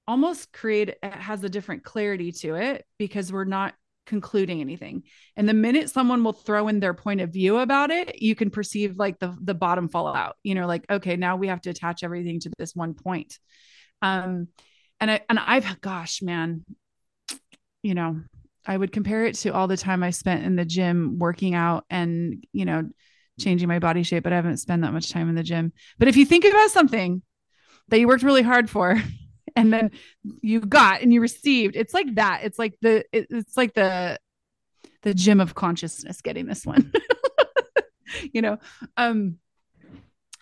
almost 0.07 0.53
create 0.53 0.89
it 0.89 0.99
has 1.03 1.43
a 1.45 1.49
different 1.49 1.85
clarity 1.85 2.33
to 2.33 2.57
it 2.57 2.85
because 2.99 3.33
we're 3.33 3.45
not 3.45 3.75
concluding 4.07 4.61
anything. 4.61 5.05
And 5.37 5.49
the 5.49 5.55
minute 5.55 5.91
someone 5.91 6.25
will 6.25 6.33
throw 6.33 6.69
in 6.69 6.81
their 6.81 6.95
point 6.95 7.21
of 7.21 7.33
view 7.33 7.59
about 7.59 7.91
it, 7.91 8.21
you 8.21 8.35
can 8.35 8.51
perceive 8.51 8.97
like 8.97 9.19
the 9.19 9.37
the 9.41 9.55
bottom 9.55 9.89
fall 9.89 10.15
out. 10.15 10.37
You 10.43 10.55
know, 10.55 10.67
like 10.67 10.85
okay, 10.91 11.17
now 11.17 11.37
we 11.37 11.49
have 11.49 11.61
to 11.63 11.71
attach 11.71 12.03
everything 12.03 12.41
to 12.41 12.51
this 12.59 12.75
one 12.75 12.95
point. 12.95 13.39
Um 14.03 14.49
and 15.01 15.11
I 15.11 15.21
and 15.29 15.39
I've 15.39 15.81
gosh, 15.81 16.23
man, 16.23 16.65
you 17.83 17.95
know, 17.95 18.21
I 18.67 18.77
would 18.77 18.93
compare 18.93 19.25
it 19.25 19.37
to 19.37 19.51
all 19.51 19.69
the 19.69 19.77
time 19.77 20.03
I 20.03 20.11
spent 20.11 20.45
in 20.45 20.57
the 20.57 20.65
gym 20.65 21.19
working 21.19 21.55
out 21.55 21.85
and, 21.89 22.45
you 22.53 22.65
know, 22.65 22.89
changing 23.41 23.69
my 23.69 23.79
body 23.79 24.03
shape, 24.03 24.23
but 24.23 24.33
I 24.33 24.37
haven't 24.37 24.59
spent 24.59 24.83
that 24.83 24.93
much 24.93 25.11
time 25.11 25.29
in 25.29 25.35
the 25.35 25.43
gym. 25.43 25.73
But 25.99 26.09
if 26.09 26.17
you 26.17 26.27
think 26.27 26.45
about 26.45 26.71
something 26.71 27.23
that 27.89 27.99
you 27.99 28.07
worked 28.07 28.23
really 28.23 28.43
hard 28.43 28.69
for 28.69 29.03
and 29.57 29.73
then 29.73 29.91
you 30.43 30.61
got 30.61 31.03
and 31.03 31.13
you 31.13 31.21
received, 31.21 31.77
it's 31.77 31.95
like 31.95 32.15
that. 32.17 32.41
It's 32.45 32.59
like 32.59 32.77
the 32.81 33.05
it, 33.13 33.27
it's 33.31 33.57
like 33.57 33.75
the 33.75 34.19
the 35.03 35.15
gym 35.15 35.41
of 35.41 35.55
consciousness 35.55 36.21
getting 36.21 36.47
this 36.47 36.67
one. 36.67 36.93
you 38.33 38.43
know. 38.43 38.59
Um 38.97 39.37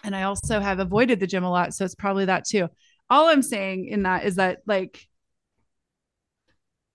and 0.05 0.15
I 0.15 0.23
also 0.23 0.61
have 0.61 0.79
avoided 0.79 1.21
the 1.21 1.27
gym 1.27 1.45
a 1.45 1.51
lot, 1.51 1.75
so 1.75 1.85
it's 1.85 1.95
probably 1.95 2.27
that 2.27 2.45
too. 2.45 2.69
All 3.11 3.27
I'm 3.27 3.43
saying 3.43 3.87
in 3.87 4.05
that 4.05 4.25
is 4.25 4.37
that 4.37 4.61
like 4.67 5.09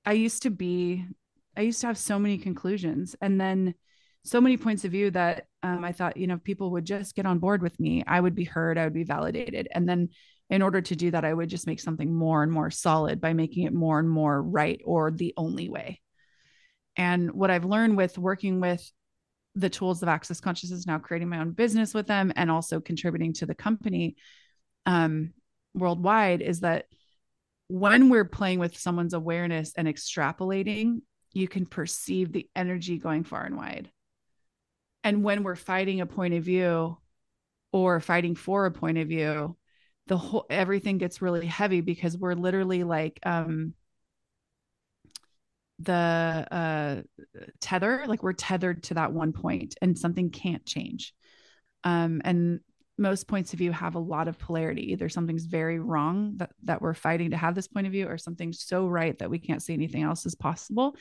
I 0.06 0.14
used 0.14 0.44
to 0.44 0.50
be, 0.50 1.06
I 1.56 1.62
used 1.62 1.82
to 1.82 1.88
have 1.88 1.98
so 1.98 2.20
many 2.20 2.38
conclusions 2.38 3.16
and 3.22 3.40
then 3.40 3.76
so 4.24 4.40
many 4.40 4.58
points 4.58 4.86
of 4.86 4.92
view 4.92 5.12
that 5.12 5.48
um, 5.64 5.84
I 5.84 5.92
thought, 5.92 6.18
you 6.18 6.28
know, 6.28 6.38
people 6.38 6.72
would 6.72 6.86
just 6.86 7.16
get 7.16 7.26
on 7.26 7.40
board 7.40 7.62
with 7.62 7.80
me. 7.80 8.04
I 8.08 8.20
would 8.20 8.36
be 8.36 8.46
heard, 8.46 8.78
I 8.78 8.86
would 8.86 8.94
be 8.94 9.04
validated. 9.04 9.68
And 9.72 9.88
then 9.88 10.10
in 10.50 10.62
order 10.62 10.82
to 10.82 10.96
do 10.96 11.12
that, 11.12 11.26
I 11.26 11.34
would 11.34 11.50
just 11.50 11.68
make 11.68 11.80
something 11.80 12.14
more 12.14 12.44
and 12.44 12.52
more 12.52 12.70
solid 12.70 13.22
by 13.22 13.34
making 13.34 13.66
it 13.66 13.74
more 13.74 14.00
and 14.00 14.10
more 14.10 14.42
right 14.42 14.82
or 14.86 15.12
the 15.12 15.34
only 15.38 15.70
way. 15.70 16.02
And 16.96 17.32
what 17.32 17.50
I've 17.50 17.66
learned 17.66 17.98
with 17.98 18.18
working 18.18 18.60
with 18.60 18.92
the 19.56 19.70
tools 19.70 20.02
of 20.02 20.10
access 20.10 20.40
consciousness, 20.40 20.88
now 20.88 21.00
creating 21.00 21.30
my 21.30 21.40
own 21.40 21.52
business 21.52 21.94
with 21.94 22.08
them 22.08 22.32
and 22.36 22.52
also 22.52 22.80
contributing 22.80 23.34
to 23.34 23.46
the 23.46 23.56
company 23.56 24.16
um, 24.86 25.34
worldwide 25.74 26.42
is 26.42 26.62
that 26.62 26.86
when 27.68 28.10
we're 28.10 28.26
playing 28.26 28.60
with 28.60 28.78
someone's 28.78 29.14
awareness 29.14 29.74
and 29.76 29.88
extrapolating, 29.88 31.02
you 31.32 31.48
can 31.48 31.66
perceive 31.66 32.32
the 32.32 32.48
energy 32.56 32.98
going 32.98 33.24
far 33.24 33.44
and 33.44 33.58
wide. 33.58 33.90
And 35.04 35.24
when 35.24 35.44
we're 35.44 35.56
fighting 35.56 36.02
a 36.02 36.06
point 36.06 36.34
of 36.34 36.44
view 36.44 36.98
or 37.72 38.00
fighting 38.00 38.36
for 38.36 38.66
a 38.66 38.72
point 38.72 38.98
of 38.98 39.08
view, 39.08 39.58
the 40.08 40.18
whole 40.18 40.46
everything 40.50 40.98
gets 40.98 41.22
really 41.22 41.46
heavy 41.46 41.82
because 41.82 42.18
we're 42.18 42.34
literally 42.34 42.84
like 42.84 43.20
um 43.24 43.74
the 45.80 46.48
uh 46.52 47.02
tether 47.60 48.04
like 48.08 48.22
we're 48.22 48.34
tethered 48.34 48.84
to 48.84 48.94
that 48.94 49.12
one 49.12 49.34
point 49.34 49.76
and 49.82 49.98
something 49.98 50.30
can't 50.30 50.66
change 50.66 51.14
um 51.84 52.22
and 52.24 52.60
most 52.98 53.28
points 53.28 53.54
of 53.54 53.60
view 53.60 53.72
have 53.72 53.96
a 53.96 54.00
lot 54.00 54.28
of 54.28 54.38
polarity. 54.38 54.92
Either 54.92 55.10
something's 55.10 55.46
very 55.46 55.80
wrong 55.80 56.34
that, 56.38 56.52
that 56.64 56.82
we're 56.82 56.94
fighting 56.94 57.32
to 57.32 57.38
have 57.38 57.56
this 57.56 57.68
point 57.68 57.88
of 57.88 57.92
view, 57.92 58.08
or 58.08 58.18
something's 58.18 58.64
so 58.64 58.88
right 58.88 59.18
that 59.20 59.30
we 59.30 59.40
can't 59.40 59.64
see 59.64 59.74
anything 59.74 60.04
else 60.04 60.26
is 60.26 60.36
possible. 60.36 60.96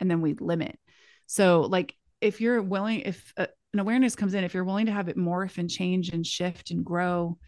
And 0.00 0.10
then 0.10 0.20
we 0.20 0.34
limit. 0.34 0.78
So, 1.26 1.62
like, 1.62 1.94
if 2.20 2.40
you're 2.40 2.62
willing, 2.62 3.00
if 3.00 3.32
uh, 3.36 3.46
an 3.72 3.78
awareness 3.78 4.16
comes 4.16 4.34
in, 4.34 4.44
if 4.44 4.54
you're 4.54 4.64
willing 4.64 4.86
to 4.86 4.92
have 4.92 5.08
it 5.08 5.16
morph 5.16 5.58
and 5.58 5.68
change 5.68 6.08
and 6.08 6.26
shift 6.26 6.70
and 6.70 6.84
grow 6.84 7.38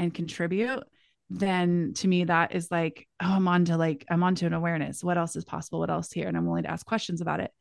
and 0.00 0.12
contribute, 0.12 0.82
then 1.30 1.92
to 1.98 2.08
me, 2.08 2.24
that 2.24 2.56
is 2.56 2.72
like, 2.72 3.06
oh, 3.22 3.34
I'm 3.34 3.46
on 3.46 3.66
to 3.66 3.76
like, 3.76 4.04
I'm 4.10 4.24
on 4.24 4.34
to 4.36 4.46
an 4.46 4.52
awareness. 4.52 5.04
What 5.04 5.16
else 5.16 5.36
is 5.36 5.44
possible? 5.44 5.78
What 5.78 5.90
else 5.90 6.10
here? 6.10 6.26
And 6.26 6.36
I'm 6.36 6.46
willing 6.46 6.64
to 6.64 6.70
ask 6.70 6.84
questions 6.84 7.20
about 7.20 7.38
it. 7.38 7.52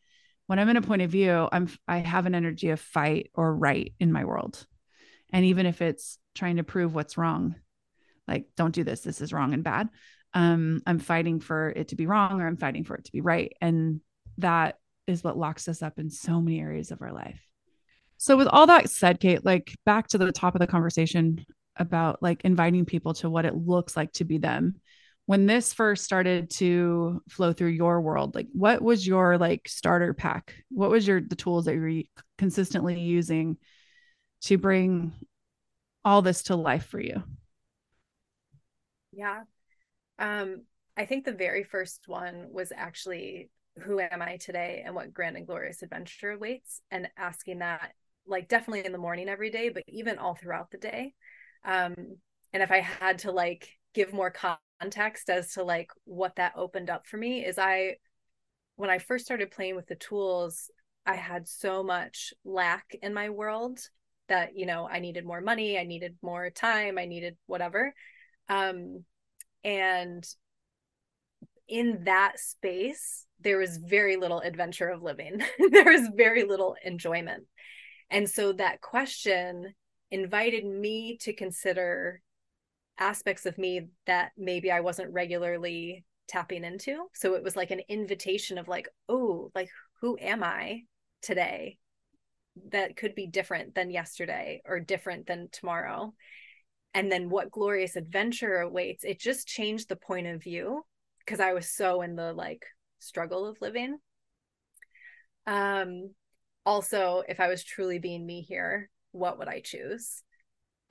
When 0.48 0.58
I'm 0.58 0.70
in 0.70 0.78
a 0.78 0.82
point 0.82 1.04
of 1.04 1.12
view, 1.12 1.48
I'm, 1.52 1.70
I 1.88 1.98
have 1.98 2.26
an 2.26 2.34
energy 2.34 2.70
of 2.70 2.80
fight 2.80 3.30
or 3.36 3.54
right 3.54 3.94
in 4.00 4.12
my 4.12 4.26
world 4.26 4.66
and 5.32 5.46
even 5.46 5.66
if 5.66 5.82
it's 5.82 6.18
trying 6.36 6.58
to 6.58 6.64
prove 6.64 6.94
what's 6.94 7.18
wrong 7.18 7.56
like 8.28 8.48
don't 8.56 8.76
do 8.76 8.84
this 8.84 9.02
this 9.02 9.22
is 9.22 9.34
wrong 9.34 9.54
and 9.54 9.64
bad 9.64 9.90
um 10.34 10.82
i'm 10.86 11.00
fighting 11.00 11.40
for 11.40 11.70
it 11.70 11.90
to 11.90 11.96
be 11.96 12.06
wrong 12.06 12.42
or 12.42 12.48
i'm 12.48 12.58
fighting 12.58 12.84
for 12.84 12.96
it 12.96 13.06
to 13.06 13.12
be 13.12 13.22
right 13.22 13.54
and 13.62 14.02
that 14.38 14.78
is 15.08 15.24
what 15.24 15.38
locks 15.38 15.68
us 15.68 15.82
up 15.82 16.00
in 16.00 16.10
so 16.10 16.40
many 16.40 16.60
areas 16.60 16.92
of 16.92 17.02
our 17.02 17.12
life 17.12 17.42
so 18.18 18.38
with 18.38 18.48
all 18.48 18.68
that 18.68 18.90
said 18.90 19.20
kate 19.20 19.46
like 19.46 19.76
back 19.86 20.08
to 20.08 20.18
the 20.18 20.32
top 20.32 20.56
of 20.56 20.60
the 20.60 20.68
conversation 20.68 21.46
about 21.80 22.22
like 22.22 22.44
inviting 22.44 22.86
people 22.86 23.14
to 23.16 23.30
what 23.30 23.46
it 23.46 23.56
looks 23.56 23.98
like 23.98 24.12
to 24.14 24.26
be 24.26 24.38
them 24.38 24.76
when 25.26 25.46
this 25.46 25.74
first 25.74 26.04
started 26.04 26.50
to 26.50 27.22
flow 27.30 27.54
through 27.54 27.70
your 27.70 28.02
world 28.02 28.36
like 28.36 28.48
what 28.52 28.82
was 28.82 29.08
your 29.08 29.38
like 29.38 29.68
starter 29.68 30.14
pack 30.14 30.54
what 30.70 30.90
was 30.90 31.08
your 31.08 31.22
the 31.22 31.36
tools 31.36 31.66
that 31.66 31.76
you 31.76 31.82
were 31.82 32.24
consistently 32.38 33.00
using 33.00 33.58
to 34.42 34.58
bring 34.58 35.14
all 36.04 36.22
this 36.22 36.44
to 36.44 36.56
life 36.56 36.86
for 36.86 37.00
you? 37.00 37.24
Yeah. 39.12 39.44
Um, 40.18 40.64
I 40.98 41.06
think 41.06 41.26
the 41.26 41.34
very 41.34 41.64
first 41.64 42.04
one 42.08 42.48
was 42.52 42.72
actually 42.76 43.50
who 43.84 44.00
am 44.00 44.22
I 44.22 44.38
today 44.38 44.84
and 44.86 44.94
what 44.94 45.14
grand 45.14 45.38
and 45.38 45.48
glorious 45.48 45.82
adventure 45.82 46.32
awaits 46.32 46.82
and 46.92 47.10
asking 47.18 47.60
that 47.60 47.94
like 48.28 48.48
definitely 48.48 48.86
in 48.86 48.92
the 48.92 48.98
morning 48.98 49.30
every 49.30 49.50
day, 49.50 49.70
but 49.70 49.84
even 49.88 50.18
all 50.18 50.36
throughout 50.36 50.72
the 50.72 50.78
day. 50.78 51.14
Um, 51.66 51.96
and 52.54 52.64
if 52.64 52.72
I 52.72 52.80
had 52.80 53.20
to 53.20 53.32
like 53.32 53.70
give 53.94 54.14
more 54.14 54.34
context 54.82 55.30
as 55.30 55.54
to 55.54 55.64
like 55.64 55.92
what 56.06 56.36
that 56.38 56.54
opened 56.56 56.90
up 56.90 57.06
for 57.08 57.18
me 57.18 57.46
is 57.46 57.58
I 57.58 57.98
when 58.76 58.90
I 58.90 58.98
first 58.98 59.26
started 59.26 59.52
playing 59.52 59.76
with 59.76 59.88
the 59.88 59.96
tools, 59.96 60.72
I 61.06 61.16
had 61.16 61.48
so 61.48 61.84
much 61.84 62.34
lack 62.46 62.96
in 63.02 63.14
my 63.14 63.30
world 63.30 63.80
that 64.30 64.56
you 64.56 64.66
know 64.66 64.88
i 64.88 65.00
needed 65.00 65.26
more 65.26 65.42
money 65.42 65.78
i 65.78 65.84
needed 65.84 66.16
more 66.22 66.52
time 66.52 66.98
i 66.98 67.06
needed 67.06 67.36
whatever. 67.48 67.94
Um 68.48 69.04
and 69.64 70.24
in 71.68 72.04
that 72.06 72.40
space 72.40 73.26
there 73.42 73.58
was 73.58 73.78
very 73.78 74.18
little 74.18 74.42
adventure 74.42 74.90
of 74.90 75.02
living. 75.02 75.42
There 75.72 75.86
was 75.86 76.10
very 76.16 76.44
little 76.44 76.76
enjoyment. 76.84 77.46
And 78.10 78.30
so 78.30 78.54
that 78.54 78.82
question 78.82 79.74
invited 80.12 80.66
me 80.66 81.18
to 81.22 81.34
consider 81.34 82.22
aspects 82.98 83.46
of 83.46 83.58
me 83.58 83.88
that 84.06 84.32
maybe 84.38 84.72
i 84.72 84.82
wasn't 84.82 85.14
regularly 85.14 86.04
tapping 86.30 86.64
into. 86.64 87.08
So 87.14 87.34
it 87.34 87.44
was 87.44 87.56
like 87.56 87.72
an 87.72 87.82
invitation 87.90 88.58
of 88.58 88.70
like 88.70 88.88
oh 89.10 89.52
like 89.54 89.70
who 90.00 90.18
am 90.22 90.44
i 90.44 90.84
today 91.22 91.78
that 92.72 92.96
could 92.96 93.16
be 93.16 93.28
different 93.28 93.76
than 93.76 93.90
yesterday 93.90 94.62
or 94.66 94.80
different 94.80 95.28
than 95.28 95.50
tomorrow? 95.52 96.14
And 96.94 97.12
then 97.12 97.30
what 97.30 97.52
glorious 97.52 97.96
adventure 97.96 98.58
awaits 98.58 99.04
it 99.04 99.20
just 99.20 99.48
changed 99.48 99.90
the 99.90 99.96
point 99.96 100.28
of 100.28 100.42
view 100.42 100.84
because 101.26 101.40
i 101.40 101.54
was 101.54 101.70
so 101.70 102.02
in 102.02 102.16
the 102.16 102.32
like 102.32 102.64
struggle 103.00 103.46
of 103.46 103.58
living. 103.60 103.98
Um 105.48 106.14
also 106.66 107.24
if 107.28 107.40
i 107.40 107.48
was 107.48 107.64
truly 107.64 107.98
being 107.98 108.26
me 108.26 108.42
here 108.42 108.90
what 109.20 109.40
would 109.40 109.48
i 109.48 109.60
choose? 109.60 110.24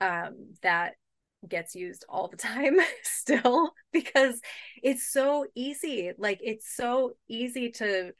Um 0.01 0.53
that 0.61 0.93
gets 1.47 1.75
used 1.75 2.05
all 2.09 2.27
the 2.27 2.37
time 2.37 2.77
still 3.03 3.71
because 3.93 4.41
it's 4.83 5.09
so 5.11 5.45
easy 5.55 6.11
like 6.17 6.39
it's 6.41 6.75
so 6.75 7.13
easy 7.29 7.71
to 7.71 8.11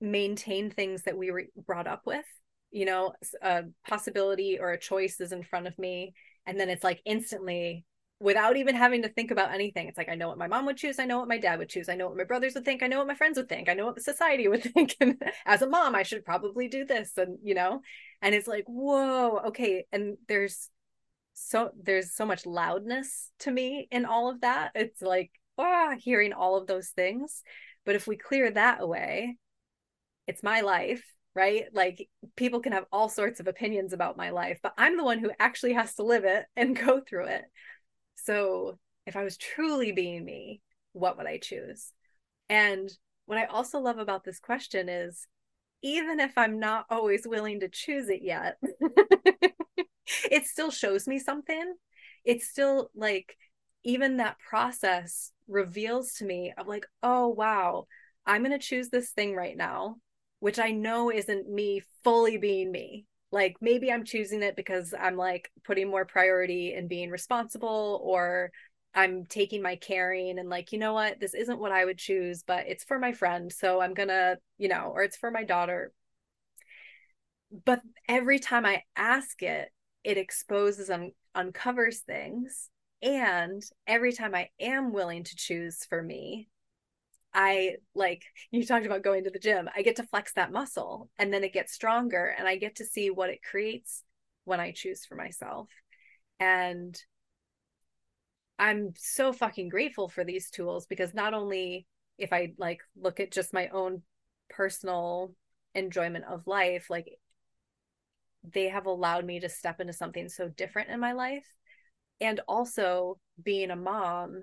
maintain 0.00 0.70
things 0.70 1.02
that 1.02 1.18
we 1.18 1.30
were 1.30 1.44
brought 1.66 1.86
up 1.86 2.02
with 2.06 2.24
you 2.70 2.84
know 2.84 3.12
a 3.42 3.64
possibility 3.86 4.58
or 4.58 4.70
a 4.70 4.78
choice 4.78 5.20
is 5.20 5.32
in 5.32 5.42
front 5.42 5.66
of 5.66 5.78
me 5.78 6.14
and 6.46 6.58
then 6.58 6.70
it's 6.70 6.84
like 6.84 7.02
instantly 7.04 7.84
without 8.20 8.56
even 8.56 8.74
having 8.74 9.02
to 9.02 9.08
think 9.08 9.30
about 9.30 9.52
anything 9.52 9.88
it's 9.88 9.98
like 9.98 10.08
i 10.08 10.14
know 10.14 10.28
what 10.28 10.38
my 10.38 10.46
mom 10.46 10.66
would 10.66 10.76
choose 10.76 10.98
i 10.98 11.04
know 11.04 11.18
what 11.18 11.28
my 11.28 11.38
dad 11.38 11.58
would 11.58 11.68
choose 11.68 11.88
i 11.88 11.94
know 11.94 12.06
what 12.06 12.16
my 12.16 12.24
brothers 12.24 12.54
would 12.54 12.64
think 12.64 12.82
i 12.82 12.86
know 12.86 12.98
what 12.98 13.06
my 13.06 13.14
friends 13.14 13.36
would 13.36 13.48
think 13.48 13.68
i 13.68 13.74
know 13.74 13.86
what 13.86 13.96
the 13.96 14.00
society 14.00 14.46
would 14.46 14.62
think 14.74 14.96
and 15.00 15.20
as 15.46 15.62
a 15.62 15.68
mom 15.68 15.94
i 15.94 16.02
should 16.02 16.24
probably 16.24 16.68
do 16.68 16.84
this 16.84 17.12
and 17.16 17.38
you 17.42 17.54
know 17.54 17.80
and 18.22 18.34
it's 18.34 18.48
like 18.48 18.64
whoa 18.66 19.38
okay 19.46 19.84
and 19.92 20.16
there's 20.28 20.70
so 21.32 21.70
there's 21.82 22.14
so 22.14 22.26
much 22.26 22.44
loudness 22.46 23.30
to 23.40 23.50
me 23.50 23.88
in 23.90 24.04
all 24.04 24.30
of 24.30 24.42
that. 24.42 24.72
It's 24.74 25.02
like 25.02 25.30
ah, 25.58 25.94
hearing 25.98 26.32
all 26.32 26.56
of 26.56 26.66
those 26.66 26.88
things. 26.88 27.42
But 27.84 27.94
if 27.94 28.06
we 28.06 28.16
clear 28.16 28.50
that 28.50 28.80
away 28.80 29.36
it's 30.26 30.42
my 30.42 30.60
life 30.60 31.04
right? 31.36 31.66
Like 31.72 32.08
people 32.34 32.60
can 32.60 32.72
have 32.72 32.86
all 32.90 33.08
sorts 33.08 33.38
of 33.38 33.46
opinions 33.46 33.92
about 33.92 34.16
my 34.16 34.30
life 34.30 34.58
but 34.62 34.74
i'm 34.76 34.96
the 34.96 35.04
one 35.04 35.20
who 35.20 35.30
actually 35.38 35.74
has 35.74 35.94
to 35.94 36.02
live 36.02 36.24
it 36.24 36.44
and 36.56 36.76
go 36.86 37.00
through 37.00 37.26
it. 37.26 37.44
So 38.16 38.78
if 39.06 39.16
i 39.16 39.24
was 39.24 39.36
truly 39.36 39.92
being 39.92 40.24
me 40.24 40.60
what 40.92 41.16
would 41.16 41.26
i 41.26 41.38
choose? 41.38 41.92
And 42.48 42.90
what 43.26 43.38
i 43.38 43.44
also 43.44 43.78
love 43.78 43.98
about 43.98 44.24
this 44.24 44.40
question 44.40 44.88
is 44.88 45.26
even 45.82 46.20
if 46.20 46.36
i'm 46.36 46.58
not 46.58 46.86
always 46.90 47.26
willing 47.26 47.60
to 47.60 47.68
choose 47.68 48.08
it 48.08 48.22
yet 48.22 48.56
it 50.30 50.46
still 50.46 50.70
shows 50.70 51.06
me 51.06 51.18
something. 51.18 51.74
It's 52.24 52.48
still 52.48 52.90
like 52.94 53.36
even 53.84 54.18
that 54.18 54.38
process 54.38 55.32
reveals 55.48 56.14
to 56.14 56.24
me 56.24 56.52
of 56.56 56.68
like 56.68 56.86
oh 57.02 57.26
wow 57.26 57.84
i'm 58.24 58.44
going 58.44 58.56
to 58.56 58.64
choose 58.64 58.88
this 58.88 59.10
thing 59.10 59.34
right 59.34 59.56
now 59.56 59.96
which 60.38 60.60
i 60.60 60.70
know 60.70 61.10
isn't 61.10 61.48
me 61.50 61.82
fully 62.04 62.36
being 62.36 62.70
me. 62.70 63.04
Like 63.32 63.56
maybe 63.60 63.90
i'm 63.90 64.04
choosing 64.04 64.42
it 64.42 64.54
because 64.54 64.94
i'm 64.98 65.16
like 65.16 65.50
putting 65.64 65.90
more 65.90 66.04
priority 66.04 66.74
in 66.74 66.88
being 66.88 67.10
responsible 67.10 68.00
or 68.04 68.52
i'm 68.94 69.24
taking 69.26 69.62
my 69.62 69.76
caring 69.76 70.38
and 70.38 70.48
like 70.48 70.72
you 70.72 70.78
know 70.78 70.94
what? 70.94 71.20
This 71.20 71.34
isn't 71.34 71.60
what 71.60 71.72
i 71.72 71.84
would 71.84 71.98
choose 71.98 72.42
but 72.42 72.66
it's 72.66 72.84
for 72.84 72.98
my 72.98 73.12
friend 73.12 73.52
so 73.52 73.80
i'm 73.80 73.94
gonna 73.94 74.36
you 74.58 74.68
know 74.68 74.92
or 74.94 75.02
it's 75.02 75.16
for 75.16 75.30
my 75.30 75.44
daughter. 75.44 75.92
But 77.64 77.82
every 78.08 78.38
time 78.38 78.66
i 78.66 78.82
ask 78.96 79.42
it 79.42 79.70
it 80.04 80.18
exposes 80.18 80.88
and 80.88 81.12
uncovers 81.34 82.00
things 82.00 82.70
and 83.02 83.62
every 83.86 84.12
time 84.12 84.34
i 84.34 84.48
am 84.58 84.92
willing 84.92 85.24
to 85.24 85.36
choose 85.36 85.84
for 85.84 86.02
me 86.02 86.48
i 87.32 87.76
like 87.94 88.24
you 88.50 88.64
talked 88.64 88.86
about 88.86 89.02
going 89.02 89.24
to 89.24 89.30
the 89.30 89.38
gym 89.38 89.68
i 89.74 89.82
get 89.82 89.96
to 89.96 90.02
flex 90.04 90.32
that 90.34 90.52
muscle 90.52 91.08
and 91.18 91.32
then 91.32 91.44
it 91.44 91.52
gets 91.52 91.72
stronger 91.72 92.34
and 92.38 92.48
i 92.48 92.56
get 92.56 92.76
to 92.76 92.84
see 92.84 93.10
what 93.10 93.30
it 93.30 93.42
creates 93.42 94.04
when 94.44 94.60
i 94.60 94.72
choose 94.72 95.04
for 95.04 95.14
myself. 95.14 95.68
And 96.38 97.00
i'm 98.60 98.92
so 98.96 99.32
fucking 99.32 99.68
grateful 99.68 100.08
for 100.08 100.24
these 100.24 100.50
tools 100.50 100.86
because 100.86 101.12
not 101.12 101.34
only 101.34 101.86
if 102.18 102.32
i 102.32 102.52
like 102.58 102.80
look 102.96 103.18
at 103.18 103.32
just 103.32 103.52
my 103.52 103.68
own 103.68 104.02
personal 104.48 105.34
enjoyment 105.74 106.24
of 106.24 106.46
life 106.46 106.88
like 106.90 107.08
they 108.44 108.68
have 108.68 108.86
allowed 108.86 109.24
me 109.24 109.40
to 109.40 109.48
step 109.48 109.80
into 109.80 109.92
something 109.92 110.28
so 110.28 110.48
different 110.48 110.90
in 110.90 111.00
my 111.00 111.12
life 111.12 111.46
and 112.20 112.40
also 112.46 113.18
being 113.42 113.70
a 113.70 113.76
mom 113.76 114.42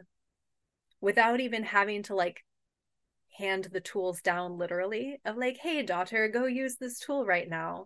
without 1.00 1.40
even 1.40 1.64
having 1.64 2.04
to 2.04 2.16
like 2.16 2.44
hand 3.38 3.66
the 3.72 3.80
tools 3.80 4.22
down 4.22 4.58
literally 4.58 5.20
of 5.26 5.38
like 5.38 5.58
hey 5.58 5.84
daughter 5.84 6.28
go 6.28 6.46
use 6.46 6.78
this 6.78 7.00
tool 7.00 7.26
right 7.26 7.50
now. 7.50 7.86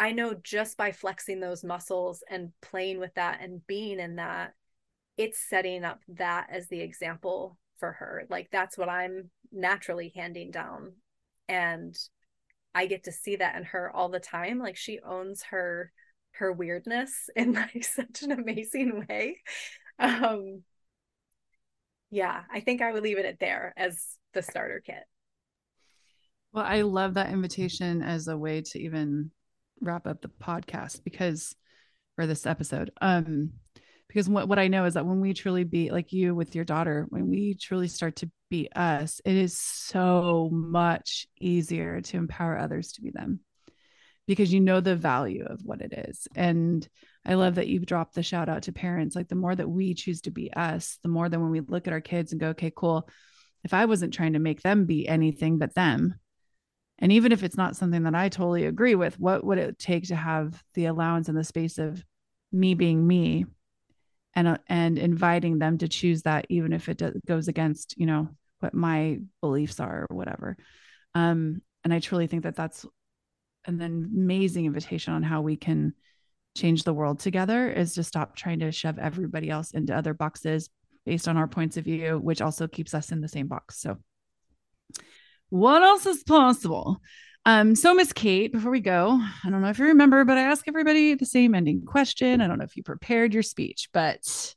I 0.00 0.12
know 0.12 0.34
just 0.34 0.76
by 0.76 0.92
flexing 0.92 1.40
those 1.40 1.64
muscles 1.64 2.22
and 2.30 2.52
playing 2.62 3.00
with 3.00 3.12
that 3.14 3.40
and 3.42 3.66
being 3.66 3.98
in 3.98 4.16
that 4.16 4.52
it's 5.18 5.38
setting 5.48 5.84
up 5.84 6.00
that 6.08 6.46
as 6.50 6.68
the 6.68 6.80
example 6.80 7.58
for 7.78 7.92
her 7.92 8.24
like 8.30 8.48
that's 8.50 8.78
what 8.78 8.88
i'm 8.88 9.30
naturally 9.52 10.12
handing 10.14 10.50
down 10.50 10.92
and 11.48 11.96
I 12.74 12.86
get 12.86 13.04
to 13.04 13.12
see 13.12 13.36
that 13.36 13.56
in 13.56 13.64
her 13.64 13.90
all 13.94 14.08
the 14.08 14.20
time. 14.20 14.58
Like 14.58 14.76
she 14.76 15.00
owns 15.00 15.42
her 15.50 15.92
her 16.32 16.52
weirdness 16.52 17.28
in 17.36 17.54
like 17.54 17.84
such 17.84 18.22
an 18.22 18.32
amazing 18.32 19.06
way. 19.08 19.38
Um 19.98 20.62
yeah, 22.10 22.42
I 22.50 22.60
think 22.60 22.80
I 22.80 22.92
would 22.92 23.02
leave 23.02 23.18
it 23.18 23.26
at 23.26 23.40
there 23.40 23.74
as 23.76 24.02
the 24.32 24.42
starter 24.42 24.80
kit. 24.84 25.02
Well, 26.52 26.64
I 26.64 26.80
love 26.82 27.14
that 27.14 27.30
invitation 27.30 28.00
as 28.00 28.28
a 28.28 28.38
way 28.38 28.62
to 28.62 28.78
even 28.78 29.30
wrap 29.80 30.06
up 30.06 30.22
the 30.22 30.30
podcast 30.42 31.04
because 31.04 31.54
for 32.14 32.26
this 32.26 32.46
episode. 32.46 32.90
Um 33.00 33.50
because 34.18 34.28
what, 34.28 34.48
what 34.48 34.58
I 34.58 34.66
know 34.66 34.84
is 34.84 34.94
that 34.94 35.06
when 35.06 35.20
we 35.20 35.32
truly 35.32 35.62
be 35.62 35.92
like 35.92 36.12
you 36.12 36.34
with 36.34 36.56
your 36.56 36.64
daughter, 36.64 37.06
when 37.10 37.28
we 37.28 37.54
truly 37.54 37.86
start 37.86 38.16
to 38.16 38.28
be 38.50 38.68
us, 38.74 39.20
it 39.24 39.36
is 39.36 39.56
so 39.56 40.50
much 40.52 41.28
easier 41.40 42.00
to 42.00 42.16
empower 42.16 42.58
others 42.58 42.90
to 42.94 43.00
be 43.00 43.12
them 43.12 43.38
because 44.26 44.52
you 44.52 44.58
know 44.58 44.80
the 44.80 44.96
value 44.96 45.44
of 45.44 45.60
what 45.62 45.82
it 45.82 45.92
is. 45.92 46.26
And 46.34 46.86
I 47.24 47.34
love 47.34 47.54
that 47.54 47.68
you've 47.68 47.86
dropped 47.86 48.16
the 48.16 48.24
shout 48.24 48.48
out 48.48 48.64
to 48.64 48.72
parents. 48.72 49.14
Like 49.14 49.28
the 49.28 49.36
more 49.36 49.54
that 49.54 49.70
we 49.70 49.94
choose 49.94 50.22
to 50.22 50.32
be 50.32 50.52
us, 50.52 50.98
the 51.04 51.08
more 51.08 51.28
that 51.28 51.38
when 51.38 51.50
we 51.50 51.60
look 51.60 51.86
at 51.86 51.92
our 51.92 52.00
kids 52.00 52.32
and 52.32 52.40
go, 52.40 52.48
okay, 52.48 52.72
cool. 52.74 53.08
If 53.62 53.72
I 53.72 53.84
wasn't 53.84 54.14
trying 54.14 54.32
to 54.32 54.40
make 54.40 54.62
them 54.62 54.84
be 54.84 55.06
anything 55.06 55.58
but 55.58 55.76
them, 55.76 56.16
and 56.98 57.12
even 57.12 57.30
if 57.30 57.44
it's 57.44 57.56
not 57.56 57.76
something 57.76 58.02
that 58.02 58.16
I 58.16 58.30
totally 58.30 58.66
agree 58.66 58.96
with, 58.96 59.20
what 59.20 59.44
would 59.44 59.58
it 59.58 59.78
take 59.78 60.08
to 60.08 60.16
have 60.16 60.60
the 60.74 60.86
allowance 60.86 61.28
and 61.28 61.38
the 61.38 61.44
space 61.44 61.78
of 61.78 62.02
me 62.50 62.74
being 62.74 63.06
me 63.06 63.46
and 64.38 64.46
uh, 64.46 64.58
and 64.68 64.98
inviting 64.98 65.58
them 65.58 65.78
to 65.78 65.88
choose 65.88 66.22
that 66.22 66.46
even 66.48 66.72
if 66.72 66.88
it 66.88 67.02
goes 67.26 67.48
against 67.48 67.98
you 67.98 68.06
know 68.06 68.28
what 68.60 68.72
my 68.72 69.18
beliefs 69.40 69.80
are 69.80 70.06
or 70.08 70.16
whatever. 70.16 70.56
Um 71.14 71.62
and 71.84 71.92
i 71.92 71.98
truly 72.00 72.26
think 72.26 72.42
that 72.44 72.56
that's 72.56 72.86
an 73.66 73.80
amazing 73.80 74.66
invitation 74.66 75.12
on 75.12 75.22
how 75.22 75.40
we 75.40 75.56
can 75.56 75.92
change 76.56 76.84
the 76.84 76.94
world 76.94 77.20
together 77.20 77.70
is 77.70 77.94
to 77.94 78.02
stop 78.02 78.36
trying 78.36 78.60
to 78.60 78.72
shove 78.72 78.98
everybody 78.98 79.50
else 79.50 79.72
into 79.72 79.96
other 79.96 80.14
boxes 80.14 80.70
based 81.04 81.28
on 81.28 81.36
our 81.36 81.48
points 81.48 81.76
of 81.76 81.84
view 81.84 82.18
which 82.18 82.40
also 82.40 82.66
keeps 82.66 82.94
us 82.94 83.10
in 83.12 83.20
the 83.20 83.28
same 83.28 83.48
box. 83.48 83.80
So 83.80 83.98
what 85.50 85.82
else 85.82 86.06
is 86.06 86.22
possible 86.22 87.00
um, 87.48 87.74
so 87.74 87.94
Miss 87.94 88.12
Kate, 88.12 88.52
before 88.52 88.70
we 88.70 88.80
go, 88.80 89.18
I 89.42 89.48
don't 89.48 89.62
know 89.62 89.70
if 89.70 89.78
you 89.78 89.86
remember, 89.86 90.22
but 90.26 90.36
I 90.36 90.42
ask 90.42 90.68
everybody 90.68 91.14
the 91.14 91.24
same 91.24 91.54
ending 91.54 91.86
question. 91.86 92.42
I 92.42 92.46
don't 92.46 92.58
know 92.58 92.64
if 92.64 92.76
you 92.76 92.82
prepared 92.82 93.32
your 93.32 93.42
speech, 93.42 93.88
but 93.90 94.54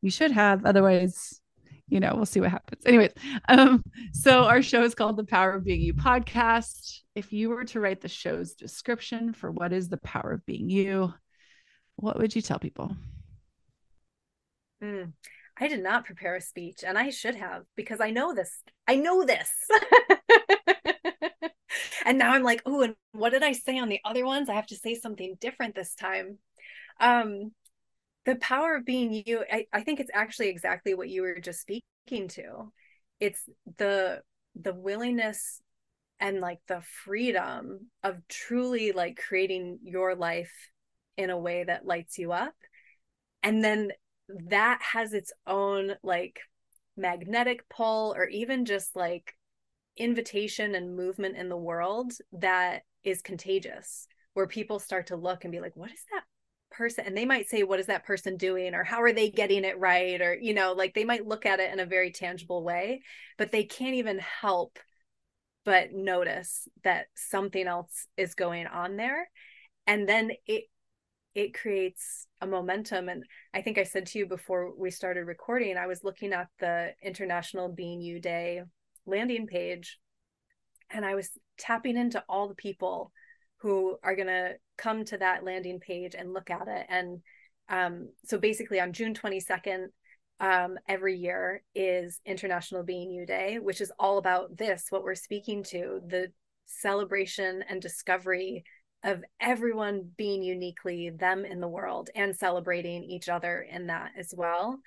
you 0.00 0.10
should 0.10 0.30
have. 0.30 0.64
Otherwise, 0.64 1.42
you 1.88 2.00
know, 2.00 2.14
we'll 2.16 2.24
see 2.24 2.40
what 2.40 2.50
happens. 2.50 2.86
Anyways, 2.86 3.12
um, 3.50 3.82
so 4.14 4.44
our 4.44 4.62
show 4.62 4.82
is 4.82 4.94
called 4.94 5.18
the 5.18 5.24
Power 5.24 5.52
of 5.52 5.64
Being 5.64 5.82
You 5.82 5.92
podcast. 5.92 7.00
If 7.14 7.34
you 7.34 7.50
were 7.50 7.66
to 7.66 7.80
write 7.80 8.00
the 8.00 8.08
show's 8.08 8.54
description 8.54 9.34
for 9.34 9.50
what 9.50 9.74
is 9.74 9.90
the 9.90 9.98
power 9.98 10.32
of 10.32 10.46
being 10.46 10.70
you, 10.70 11.12
what 11.96 12.18
would 12.18 12.34
you 12.34 12.40
tell 12.40 12.58
people? 12.58 12.96
Mm, 14.82 15.12
I 15.60 15.68
did 15.68 15.82
not 15.82 16.06
prepare 16.06 16.36
a 16.36 16.40
speech, 16.40 16.78
and 16.82 16.96
I 16.96 17.10
should 17.10 17.34
have 17.34 17.64
because 17.76 18.00
I 18.00 18.10
know 18.10 18.34
this. 18.34 18.62
I 18.88 18.96
know 18.96 19.22
this. 19.22 19.50
and 22.06 22.18
now 22.18 22.32
I'm 22.32 22.44
like, 22.44 22.62
oh, 22.64 22.82
and 22.82 22.94
what 23.12 23.30
did 23.30 23.42
I 23.42 23.52
say 23.52 23.78
on 23.78 23.88
the 23.88 24.00
other 24.04 24.24
ones? 24.24 24.48
I 24.48 24.54
have 24.54 24.68
to 24.68 24.76
say 24.76 24.94
something 24.94 25.36
different 25.40 25.74
this 25.74 25.94
time. 25.94 26.38
Um, 27.00 27.50
the 28.24 28.36
power 28.36 28.76
of 28.76 28.84
being 28.84 29.12
you, 29.26 29.44
I, 29.50 29.66
I 29.72 29.82
think 29.82 29.98
it's 29.98 30.10
actually 30.14 30.48
exactly 30.48 30.94
what 30.94 31.08
you 31.08 31.22
were 31.22 31.40
just 31.40 31.60
speaking 31.60 32.28
to. 32.28 32.72
It's 33.18 33.42
the 33.76 34.22
the 34.54 34.72
willingness 34.72 35.60
and 36.20 36.40
like 36.40 36.60
the 36.68 36.80
freedom 37.04 37.90
of 38.02 38.16
truly 38.28 38.92
like 38.92 39.20
creating 39.28 39.80
your 39.82 40.14
life 40.14 40.52
in 41.16 41.30
a 41.30 41.38
way 41.38 41.64
that 41.64 41.86
lights 41.86 42.18
you 42.18 42.32
up. 42.32 42.54
And 43.42 43.64
then 43.64 43.90
that 44.48 44.80
has 44.94 45.12
its 45.12 45.32
own 45.46 45.94
like 46.02 46.40
magnetic 46.96 47.68
pull 47.68 48.14
or 48.16 48.26
even 48.28 48.64
just 48.64 48.94
like 48.96 49.35
invitation 49.96 50.74
and 50.74 50.96
movement 50.96 51.36
in 51.36 51.48
the 51.48 51.56
world 51.56 52.12
that 52.32 52.82
is 53.04 53.22
contagious 53.22 54.06
where 54.34 54.46
people 54.46 54.78
start 54.78 55.06
to 55.06 55.16
look 55.16 55.44
and 55.44 55.52
be 55.52 55.60
like 55.60 55.76
what 55.76 55.90
is 55.90 56.02
that 56.12 56.24
person? 56.70 57.04
And 57.06 57.16
they 57.16 57.24
might 57.24 57.48
say 57.48 57.62
what 57.62 57.80
is 57.80 57.86
that 57.86 58.04
person 58.04 58.36
doing? 58.36 58.74
or 58.74 58.84
how 58.84 59.00
are 59.02 59.12
they 59.12 59.30
getting 59.30 59.64
it 59.64 59.78
right? 59.78 60.20
or 60.20 60.34
you 60.34 60.54
know 60.54 60.72
like 60.72 60.94
they 60.94 61.04
might 61.04 61.26
look 61.26 61.46
at 61.46 61.60
it 61.60 61.72
in 61.72 61.80
a 61.80 61.86
very 61.86 62.10
tangible 62.10 62.62
way 62.62 63.02
but 63.38 63.52
they 63.52 63.64
can't 63.64 63.94
even 63.94 64.18
help 64.18 64.78
but 65.66 65.92
notice 65.92 66.68
that 66.84 67.06
something 67.16 67.66
else 67.66 68.06
is 68.16 68.36
going 68.36 68.68
on 68.68 68.96
there. 68.96 69.28
And 69.86 70.08
then 70.08 70.30
it 70.46 70.64
it 71.34 71.52
creates 71.52 72.26
a 72.40 72.46
momentum. 72.46 73.08
And 73.08 73.24
i 73.52 73.60
think 73.60 73.76
i 73.76 73.82
said 73.82 74.06
to 74.06 74.18
you 74.18 74.26
before 74.26 74.72
we 74.76 74.90
started 74.90 75.24
recording 75.24 75.76
i 75.76 75.86
was 75.86 76.04
looking 76.04 76.32
at 76.32 76.48
the 76.60 76.92
international 77.02 77.68
being 77.68 78.00
you 78.00 78.20
day 78.20 78.62
landing 79.06 79.46
page 79.46 79.98
and 80.90 81.04
I 81.04 81.14
was 81.14 81.30
tapping 81.58 81.96
into 81.96 82.22
all 82.28 82.48
the 82.48 82.54
people 82.54 83.12
who 83.58 83.96
are 84.02 84.14
going 84.14 84.28
to 84.28 84.54
come 84.76 85.04
to 85.06 85.18
that 85.18 85.44
landing 85.44 85.80
page 85.80 86.14
and 86.16 86.32
look 86.32 86.50
at 86.50 86.68
it. 86.68 86.86
And 86.88 87.20
um, 87.68 88.08
so 88.24 88.38
basically, 88.38 88.80
on 88.80 88.92
June 88.92 89.14
22nd, 89.14 89.86
um, 90.38 90.78
every 90.88 91.16
year 91.16 91.62
is 91.74 92.20
International 92.26 92.82
Being 92.82 93.10
You 93.10 93.26
Day, 93.26 93.58
which 93.58 93.80
is 93.80 93.90
all 93.98 94.18
about 94.18 94.56
this 94.56 94.86
what 94.90 95.02
we're 95.02 95.14
speaking 95.14 95.62
to 95.64 96.00
the 96.06 96.30
celebration 96.66 97.64
and 97.68 97.80
discovery 97.80 98.64
of 99.02 99.24
everyone 99.40 100.10
being 100.16 100.42
uniquely 100.42 101.10
them 101.10 101.44
in 101.44 101.60
the 101.60 101.68
world 101.68 102.10
and 102.14 102.36
celebrating 102.36 103.04
each 103.04 103.28
other 103.28 103.66
in 103.70 103.86
that 103.86 104.10
as 104.18 104.34
well 104.36 104.78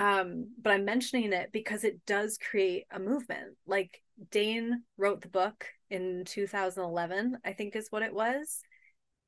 um 0.00 0.48
but 0.60 0.72
i'm 0.72 0.84
mentioning 0.84 1.32
it 1.32 1.52
because 1.52 1.84
it 1.84 2.04
does 2.06 2.38
create 2.38 2.86
a 2.90 2.98
movement. 2.98 3.56
Like 3.66 4.02
Dain 4.30 4.82
wrote 4.96 5.20
the 5.20 5.28
book 5.28 5.66
in 5.88 6.24
2011 6.26 7.38
i 7.44 7.52
think 7.52 7.76
is 7.76 7.88
what 7.90 8.02
it 8.02 8.14
was. 8.14 8.60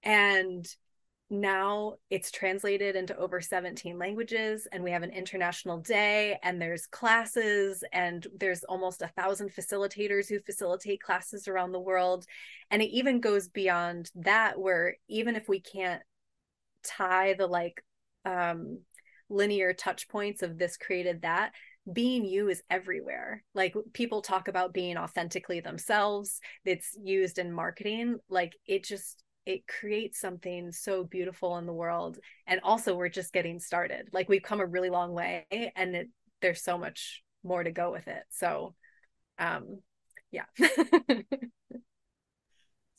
And 0.03 0.66
now 1.31 1.95
it's 2.11 2.31
translated 2.31 2.95
into 2.95 3.16
over 3.16 3.41
17 3.41 3.99
languages 3.99 4.68
and 4.70 4.85
we 4.85 4.91
have 4.91 5.03
an 5.03 5.12
international 5.12 5.79
day 5.79 6.39
and 6.43 6.61
there's 6.61 6.87
classes 6.87 7.83
and 7.93 8.27
there's 8.39 8.64
almost 8.64 9.01
a 9.01 9.09
thousand 9.16 9.51
facilitators 9.51 10.29
who 10.29 10.39
facilitate 10.41 11.01
classes 11.01 11.49
around 11.49 11.73
the 11.73 11.81
world. 11.81 12.27
And 12.70 12.83
it 12.83 12.91
even 12.91 13.20
goes 13.20 13.49
beyond 13.49 14.11
that 14.16 14.61
where 14.61 14.97
even 15.09 15.35
if 15.35 15.49
we 15.49 15.61
can't 15.61 16.03
tie 16.85 17.35
the 17.35 17.47
like 17.47 17.83
um 18.25 18.81
linear 19.33 19.72
touch 19.72 20.09
points 20.09 20.43
of 20.43 20.59
this 20.59 20.76
created 20.76 21.22
that 21.22 21.53
being 21.91 22.24
you 22.24 22.49
is 22.49 22.62
everywhere. 22.70 23.43
Like 23.55 23.74
people 23.93 24.22
talk 24.22 24.49
about 24.49 24.72
being 24.72 24.97
authentically 24.97 25.61
themselves. 25.61 26.41
It's 26.64 26.97
used 27.03 27.39
in 27.39 27.53
marketing. 27.53 28.18
Like 28.28 28.57
it 28.66 28.85
just 28.85 29.22
it 29.45 29.66
creates 29.66 30.20
something 30.20 30.70
so 30.70 31.03
beautiful 31.03 31.59
in 31.59 31.66
the 31.66 31.72
world. 31.72 32.18
And 32.47 32.61
also 32.62 32.95
we're 32.95 33.09
just 33.09 33.33
getting 33.33 33.59
started. 33.59 34.09
Like 34.12 34.28
we've 34.28 34.43
come 34.43 34.61
a 34.61 34.66
really 34.66 34.91
long 34.91 35.12
way 35.12 35.47
and 35.51 35.97
it, 35.97 36.09
there's 36.41 36.62
so 36.62 36.78
much 36.78 37.22
more 37.43 37.64
to 37.64 37.72
go 37.72 37.91
with 37.91 38.07
it. 38.07 38.22
So 38.30 38.74
um 39.39 39.80
yeah. 40.30 40.45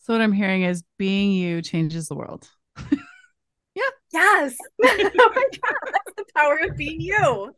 So 0.06 0.12
what 0.12 0.22
i'm 0.22 0.34
hearing 0.34 0.64
is 0.64 0.84
being 1.00 1.32
you 1.32 1.62
changes 1.62 2.10
the 2.10 2.16
world 2.16 2.50
yes 4.14 4.56
oh 4.84 5.32
my 5.36 5.48
god 5.62 5.92
that's 5.92 6.16
the 6.18 6.26
power 6.36 6.60
of 6.64 6.78
being 6.78 7.02
you 7.02 7.54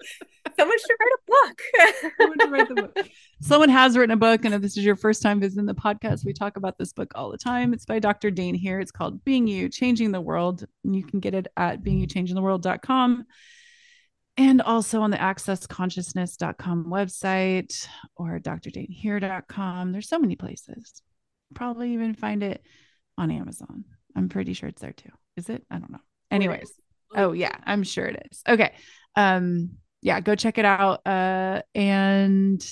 someone 0.58 0.78
should 0.80 0.96
write 1.00 1.12
a 1.18 2.82
book. 2.82 3.08
someone, 3.42 3.70
has 3.70 3.98
written 3.98 4.14
a 4.14 4.18
book, 4.18 4.46
and 4.46 4.54
if 4.54 4.62
this 4.62 4.78
is 4.78 4.86
your 4.86 4.96
first 4.96 5.22
time 5.22 5.40
visiting 5.40 5.66
the 5.66 5.76
podcast, 5.76 6.26
we 6.26 6.34
talk 6.34 6.58
about 6.58 6.78
this 6.78 6.94
book 6.94 7.12
all 7.16 7.32
the 7.32 7.38
time. 7.38 7.74
It's 7.74 7.86
by 7.86 8.00
Dr. 8.00 8.32
Dain 8.32 8.56
Heer. 8.56 8.80
It's 8.80 8.92
called 8.92 9.24
Being 9.26 9.48
You, 9.48 9.70
Changing 9.70 10.12
the 10.12 10.22
World. 10.22 10.66
And 10.84 10.96
you 10.96 11.04
can 11.04 11.20
get 11.20 11.34
it 11.34 11.48
at 11.58 11.84
beingyouchangingtheworld.com 11.84 13.26
and 14.38 14.62
also 14.62 15.02
on 15.02 15.12
the 15.12 15.18
accessconsciousness.com 15.18 16.86
website 16.86 17.88
or 18.16 18.40
drdainheer.com. 18.40 19.92
There's 19.92 20.10
so 20.10 20.20
many 20.20 20.36
places. 20.36 21.02
Probably 21.54 21.94
even 21.94 22.16
find 22.16 22.44
it 22.44 22.62
on 23.18 23.32
Amazon. 23.32 23.86
I'm 24.16 24.30
pretty 24.30 24.54
sure 24.54 24.70
it's 24.70 24.82
there 24.82 24.94
too. 24.94 25.10
Is 25.38 25.50
it? 25.50 25.64
I 25.70 25.80
don't 25.80 25.92
know. 25.92 26.00
Anyways. 26.32 26.72
Oh 27.16 27.32
yeah, 27.32 27.56
I'm 27.64 27.84
sure 27.84 28.06
it 28.06 28.28
is. 28.32 28.44
Okay. 28.48 28.74
Um 29.16 29.78
yeah, 30.06 30.20
go 30.20 30.36
check 30.36 30.60
it 30.60 30.66
out. 30.66 31.02
Uh, 31.04 31.64
and 31.74 32.64